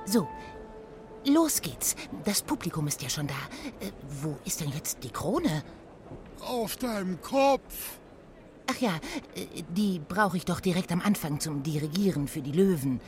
So, 0.05 0.30
los 1.25 1.61
geht's. 1.61 1.97
Das 2.23 2.41
Publikum 2.41 2.88
ist 2.88 3.01
ja 3.01 3.09
schon 3.09 3.28
da. 3.28 3.36
Äh, 3.86 3.91
wo 4.21 4.38
ist 4.45 4.61
denn 4.61 4.69
jetzt 4.69 5.03
die 5.03 5.11
Krone? 5.11 5.61
Auf 6.39 6.78
deinem 6.78 7.21
Kopf. 7.21 7.96
Ach 8.70 8.82
ja, 8.82 8.95
äh, 9.36 9.63
die 9.70 9.99
brauche 9.99 10.38
ich 10.38 10.45
doch 10.45 10.59
direkt 10.59 10.91
am 10.91 11.01
Anfang 11.01 11.39
zum 11.39 11.63
Dirigieren 11.63 12.28
für 12.28 12.41
die 12.41 12.51
Löwen. 12.51 12.99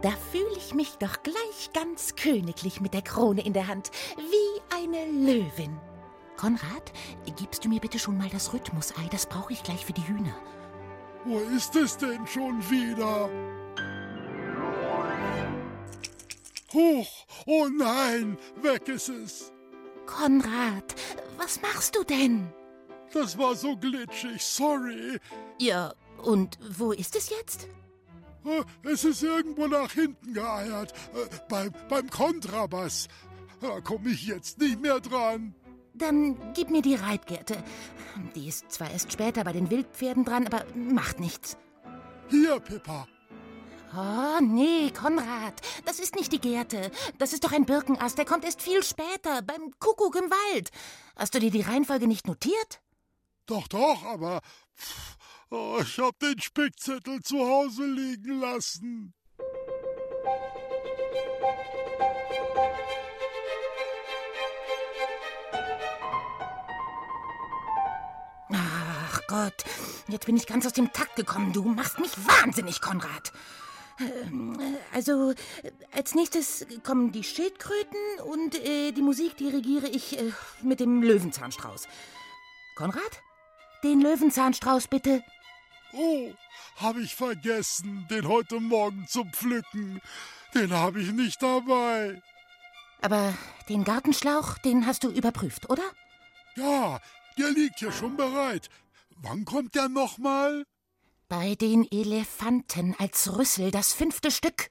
Da 0.00 0.10
fühle 0.30 0.56
ich 0.56 0.74
mich 0.74 0.96
doch 0.98 1.24
gleich 1.24 1.72
ganz 1.74 2.14
königlich 2.14 2.80
mit 2.80 2.94
der 2.94 3.02
Krone 3.02 3.44
in 3.44 3.52
der 3.52 3.66
Hand, 3.66 3.90
wie 4.16 4.47
eine 4.78 5.06
Löwin. 5.06 5.76
Konrad, 6.36 6.92
gibst 7.36 7.64
du 7.64 7.68
mir 7.68 7.80
bitte 7.80 7.98
schon 7.98 8.16
mal 8.16 8.28
das 8.28 8.52
Rhythmusei, 8.52 9.08
das 9.10 9.26
brauche 9.26 9.52
ich 9.52 9.62
gleich 9.62 9.84
für 9.84 9.92
die 9.92 10.06
Hühner. 10.06 10.34
Wo 11.24 11.38
ist 11.38 11.74
es 11.74 11.96
denn 11.96 12.26
schon 12.26 12.58
wieder? 12.70 13.28
Huch, 16.72 17.26
oh 17.46 17.66
nein, 17.68 18.38
weg 18.62 18.88
ist 18.88 19.08
es. 19.08 19.52
Konrad, 20.06 20.94
was 21.36 21.60
machst 21.60 21.96
du 21.96 22.04
denn? 22.04 22.52
Das 23.12 23.36
war 23.36 23.54
so 23.56 23.76
glitschig, 23.76 24.42
sorry. 24.42 25.18
Ja, 25.58 25.92
und 26.22 26.58
wo 26.76 26.92
ist 26.92 27.16
es 27.16 27.30
jetzt? 27.30 27.66
Äh, 28.44 28.64
es 28.90 29.04
ist 29.04 29.22
irgendwo 29.22 29.66
nach 29.66 29.92
hinten 29.92 30.32
geeiert. 30.34 30.92
Äh, 31.14 31.28
beim, 31.48 31.72
beim 31.88 32.08
Kontrabass. 32.10 33.08
Da 33.60 33.80
komme 33.80 34.10
ich 34.10 34.26
jetzt 34.26 34.58
nicht 34.58 34.80
mehr 34.80 35.00
dran. 35.00 35.54
Dann 35.94 36.52
gib 36.54 36.70
mir 36.70 36.82
die 36.82 36.94
Reitgerte. 36.94 37.62
Die 38.34 38.48
ist 38.48 38.70
zwar 38.70 38.90
erst 38.90 39.12
später 39.12 39.42
bei 39.44 39.52
den 39.52 39.70
Wildpferden 39.70 40.24
dran, 40.24 40.46
aber 40.46 40.64
macht 40.74 41.18
nichts. 41.18 41.56
Hier, 42.30 42.60
Pippa. 42.60 43.08
Oh, 43.96 44.38
nee, 44.42 44.90
Konrad, 44.90 45.62
das 45.86 45.98
ist 45.98 46.14
nicht 46.14 46.32
die 46.32 46.40
Gerte. 46.40 46.90
Das 47.16 47.32
ist 47.32 47.42
doch 47.42 47.52
ein 47.52 47.64
Birkenast, 47.64 48.18
der 48.18 48.26
kommt 48.26 48.44
erst 48.44 48.60
viel 48.60 48.82
später, 48.82 49.40
beim 49.42 49.72
Kuckuck 49.78 50.14
im 50.16 50.30
Wald. 50.30 50.70
Hast 51.16 51.34
du 51.34 51.40
dir 51.40 51.50
die 51.50 51.62
Reihenfolge 51.62 52.06
nicht 52.06 52.26
notiert? 52.26 52.82
Doch, 53.46 53.66
doch, 53.66 54.04
aber 54.04 54.42
pff, 54.76 55.16
oh, 55.50 55.78
ich 55.80 55.98
hab 55.98 56.18
den 56.18 56.38
Spickzettel 56.38 57.22
zu 57.22 57.38
Hause 57.38 57.86
liegen 57.86 58.40
lassen. 58.40 59.14
Gott, 69.28 69.64
jetzt 70.08 70.24
bin 70.24 70.36
ich 70.38 70.46
ganz 70.46 70.66
aus 70.66 70.72
dem 70.72 70.90
Takt 70.92 71.14
gekommen. 71.14 71.52
Du 71.52 71.62
machst 71.62 71.98
mich 72.00 72.10
wahnsinnig, 72.26 72.80
Konrad. 72.80 73.30
Ähm, 74.00 74.58
Also, 74.94 75.34
als 75.92 76.14
nächstes 76.14 76.66
kommen 76.82 77.12
die 77.12 77.22
Schildkröten 77.24 78.20
und 78.24 78.54
äh, 78.54 78.92
die 78.92 79.02
Musik 79.02 79.36
dirigiere 79.36 79.86
ich 79.86 80.18
äh, 80.18 80.32
mit 80.62 80.80
dem 80.80 81.02
Löwenzahnstrauß. 81.02 81.88
Konrad? 82.74 83.20
Den 83.84 84.00
Löwenzahnstrauß 84.00 84.88
bitte. 84.88 85.22
Oh, 85.92 86.32
habe 86.76 87.02
ich 87.02 87.14
vergessen, 87.14 88.06
den 88.10 88.26
heute 88.26 88.60
Morgen 88.60 89.06
zu 89.06 89.24
pflücken. 89.24 90.00
Den 90.54 90.72
habe 90.72 91.02
ich 91.02 91.12
nicht 91.12 91.42
dabei. 91.42 92.22
Aber 93.02 93.34
den 93.68 93.84
Gartenschlauch, 93.84 94.56
den 94.58 94.86
hast 94.86 95.04
du 95.04 95.10
überprüft, 95.10 95.68
oder? 95.68 95.84
Ja, 96.56 96.98
der 97.36 97.50
liegt 97.50 97.78
hier 97.78 97.92
schon 97.92 98.16
bereit. 98.16 98.70
Wann 99.20 99.44
kommt 99.44 99.74
der 99.74 99.88
nochmal? 99.88 100.64
Bei 101.28 101.54
den 101.56 101.90
Elefanten 101.90 102.94
als 102.98 103.36
Rüssel, 103.36 103.70
das 103.70 103.92
fünfte 103.92 104.30
Stück. 104.30 104.70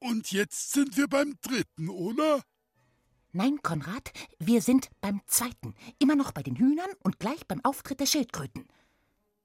Und 0.00 0.32
jetzt 0.32 0.72
sind 0.72 0.96
wir 0.96 1.08
beim 1.08 1.36
dritten, 1.40 1.88
oder? 1.88 2.42
Nein, 3.32 3.60
Konrad, 3.62 4.12
wir 4.38 4.60
sind 4.60 4.90
beim 5.00 5.20
zweiten. 5.26 5.74
Immer 5.98 6.16
noch 6.16 6.32
bei 6.32 6.42
den 6.42 6.56
Hühnern 6.56 6.90
und 7.02 7.18
gleich 7.18 7.46
beim 7.46 7.64
Auftritt 7.64 8.00
der 8.00 8.06
Schildkröten. 8.06 8.66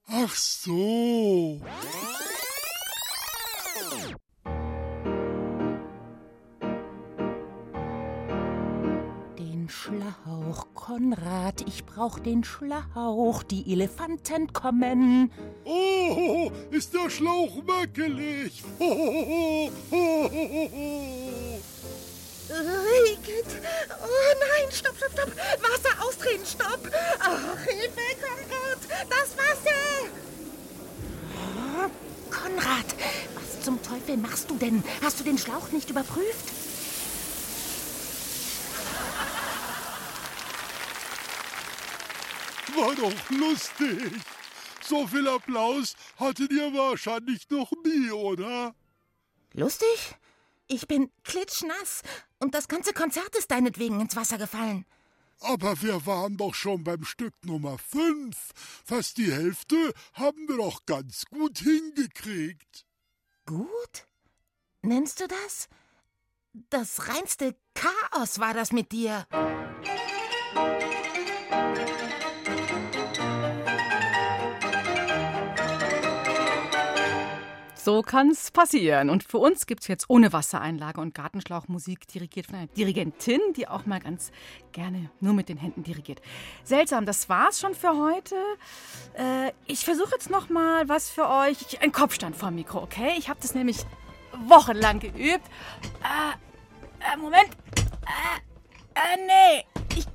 Ach 0.07 0.35
so. 0.35 1.61
Den 9.69 9.75
Schlauch, 9.75 10.65
Konrad, 10.73 11.61
ich 11.67 11.85
brauch 11.85 12.17
den 12.17 12.43
Schlauch. 12.43 13.43
Die 13.43 13.71
Elefanten 13.71 14.51
kommen. 14.51 15.31
Oh, 15.63 16.49
ist 16.71 16.91
der 16.95 17.07
Schlauch 17.11 17.55
wackelig. 17.67 18.63
Oh, 18.79 19.69
Igitt. 23.05 23.45
Oh 24.01 24.33
nein, 24.39 24.71
stopp, 24.71 24.97
stopp, 24.97 25.11
stopp. 25.11 25.31
Wasser 25.61 26.03
ausdrehen, 26.03 26.43
stopp. 26.43 26.89
Ach, 27.19 27.59
Hilfe, 27.65 28.07
Konrad, 28.19 29.07
das 29.07 29.37
Wasser. 29.37 30.09
Oh, 31.35 31.89
Konrad, 32.31 32.95
was 33.35 33.63
zum 33.63 33.79
Teufel 33.83 34.17
machst 34.17 34.49
du 34.49 34.55
denn? 34.55 34.83
Hast 35.03 35.19
du 35.19 35.23
den 35.23 35.37
Schlauch 35.37 35.71
nicht 35.71 35.91
überprüft? 35.91 36.58
War 42.75 42.95
doch 42.95 43.29
lustig. 43.29 44.13
So 44.81 45.05
viel 45.07 45.27
Applaus 45.27 45.95
hattet 46.17 46.51
ihr 46.51 46.73
wahrscheinlich 46.73 47.49
noch 47.49 47.71
nie, 47.83 48.11
oder? 48.11 48.73
Lustig? 49.53 50.15
Ich 50.67 50.87
bin 50.87 51.11
klitschnass 51.23 52.03
und 52.39 52.53
das 52.53 52.67
ganze 52.67 52.93
Konzert 52.93 53.35
ist 53.35 53.51
deinetwegen 53.51 53.99
ins 53.99 54.15
Wasser 54.15 54.37
gefallen. 54.37 54.85
Aber 55.41 55.81
wir 55.81 56.05
waren 56.05 56.37
doch 56.37 56.53
schon 56.53 56.83
beim 56.83 57.03
Stück 57.05 57.33
Nummer 57.45 57.77
5. 57.77 58.35
Fast 58.85 59.17
die 59.17 59.31
Hälfte 59.31 59.93
haben 60.13 60.47
wir 60.47 60.57
doch 60.57 60.85
ganz 60.85 61.25
gut 61.25 61.59
hingekriegt. 61.59 62.85
Gut? 63.45 64.05
Nennst 64.81 65.21
du 65.21 65.27
das? 65.27 65.67
Das 66.69 67.07
reinste 67.07 67.55
Chaos 67.73 68.39
war 68.39 68.53
das 68.53 68.71
mit 68.71 68.91
dir. 68.91 69.25
So 77.81 78.01
kann's 78.01 78.51
passieren. 78.51 79.09
Und 79.09 79.23
für 79.23 79.37
uns 79.37 79.65
gibt's 79.65 79.87
jetzt 79.87 80.09
ohne 80.09 80.33
Wassereinlage 80.33 80.99
und 80.99 81.15
Gartenschlauchmusik 81.15 82.07
dirigiert 82.09 82.47
von 82.47 82.55
einer 82.55 82.67
Dirigentin, 82.67 83.39
die 83.55 83.69
auch 83.69 83.85
mal 83.85 84.01
ganz 84.01 84.31
gerne 84.73 85.09
nur 85.21 85.33
mit 85.33 85.47
den 85.47 85.55
Händen 85.55 85.83
dirigiert. 85.83 86.21
Seltsam, 86.65 87.05
das 87.05 87.29
war's 87.29 87.61
schon 87.61 87.73
für 87.73 87.97
heute. 87.97 88.35
Äh, 89.13 89.53
ich 89.65 89.85
versuche 89.85 90.11
jetzt 90.11 90.29
noch 90.29 90.49
mal 90.49 90.89
was 90.89 91.09
für 91.09 91.29
euch. 91.29 91.81
Ein 91.81 91.93
Kopfstand 91.93 92.35
vor 92.35 92.49
dem 92.49 92.55
Mikro, 92.55 92.83
okay? 92.83 93.13
Ich 93.17 93.29
habe 93.29 93.39
das 93.41 93.55
nämlich 93.55 93.77
wochenlang 94.47 94.99
geübt. 94.99 95.47
Äh, 96.03 97.13
äh, 97.13 97.17
Moment. 97.17 97.49
Äh, 98.05 98.99
äh, 98.99 99.25
nee. 99.25 99.65
Ich 99.95 100.05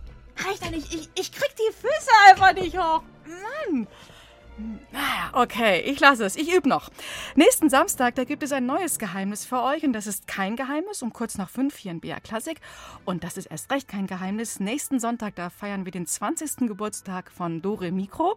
reicht 0.44 0.62
da 0.62 0.70
nicht. 0.70 0.92
Ich, 0.92 1.08
ich 1.14 1.32
krieg 1.32 1.54
die 1.56 1.72
Füße 1.72 2.10
einfach 2.28 2.52
nicht 2.52 2.76
hoch. 2.76 3.02
Mann. 3.24 3.88
Okay, 5.32 5.80
ich 5.80 5.98
lasse 5.98 6.24
es. 6.24 6.36
Ich 6.36 6.54
übe 6.54 6.68
noch. 6.68 6.90
Nächsten 7.34 7.68
Samstag, 7.68 8.14
da 8.14 8.22
gibt 8.22 8.44
es 8.44 8.52
ein 8.52 8.66
neues 8.66 9.00
Geheimnis 9.00 9.44
für 9.44 9.60
euch. 9.62 9.84
Und 9.84 9.92
das 9.92 10.06
ist 10.06 10.28
kein 10.28 10.54
Geheimnis, 10.54 11.02
um 11.02 11.12
kurz 11.12 11.36
nach 11.36 11.48
fünf 11.48 11.76
hier 11.76 11.90
in 11.90 11.98
BR 11.98 12.20
Klassik. 12.20 12.60
Und 13.04 13.24
das 13.24 13.36
ist 13.36 13.46
erst 13.46 13.72
recht 13.72 13.88
kein 13.88 14.06
Geheimnis. 14.06 14.60
Nächsten 14.60 15.00
Sonntag, 15.00 15.34
da 15.34 15.50
feiern 15.50 15.84
wir 15.84 15.90
den 15.90 16.06
20. 16.06 16.68
Geburtstag 16.68 17.32
von 17.32 17.62
Dore 17.62 17.90
Mikro. 17.90 18.36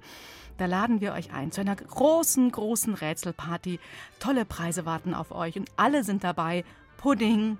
Da 0.57 0.65
laden 0.65 0.99
wir 0.99 1.13
euch 1.13 1.31
ein 1.33 1.51
zu 1.51 1.61
einer 1.61 1.75
großen, 1.75 2.51
großen 2.51 2.95
Rätselparty. 2.95 3.79
Tolle 4.19 4.45
Preise 4.45 4.87
warten 4.87 5.13
auf 5.13 5.31
euch 5.31 5.55
und 5.55 5.69
alle 5.77 6.03
sind 6.03 6.23
dabei. 6.23 6.65
Pudding, 6.97 7.59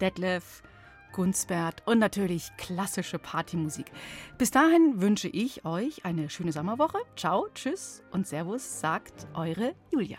Detlef, 0.00 0.62
Gunsbert 1.14 1.82
und 1.86 2.00
natürlich 2.00 2.50
klassische 2.58 3.18
Partymusik. 3.18 3.86
Bis 4.36 4.50
dahin 4.50 5.00
wünsche 5.00 5.28
ich 5.28 5.64
euch 5.64 6.04
eine 6.04 6.28
schöne 6.28 6.52
Sommerwoche. 6.52 6.98
Ciao, 7.16 7.46
tschüss 7.54 8.02
und 8.10 8.26
Servus, 8.26 8.80
sagt 8.80 9.28
eure 9.34 9.74
Julia. 9.90 10.18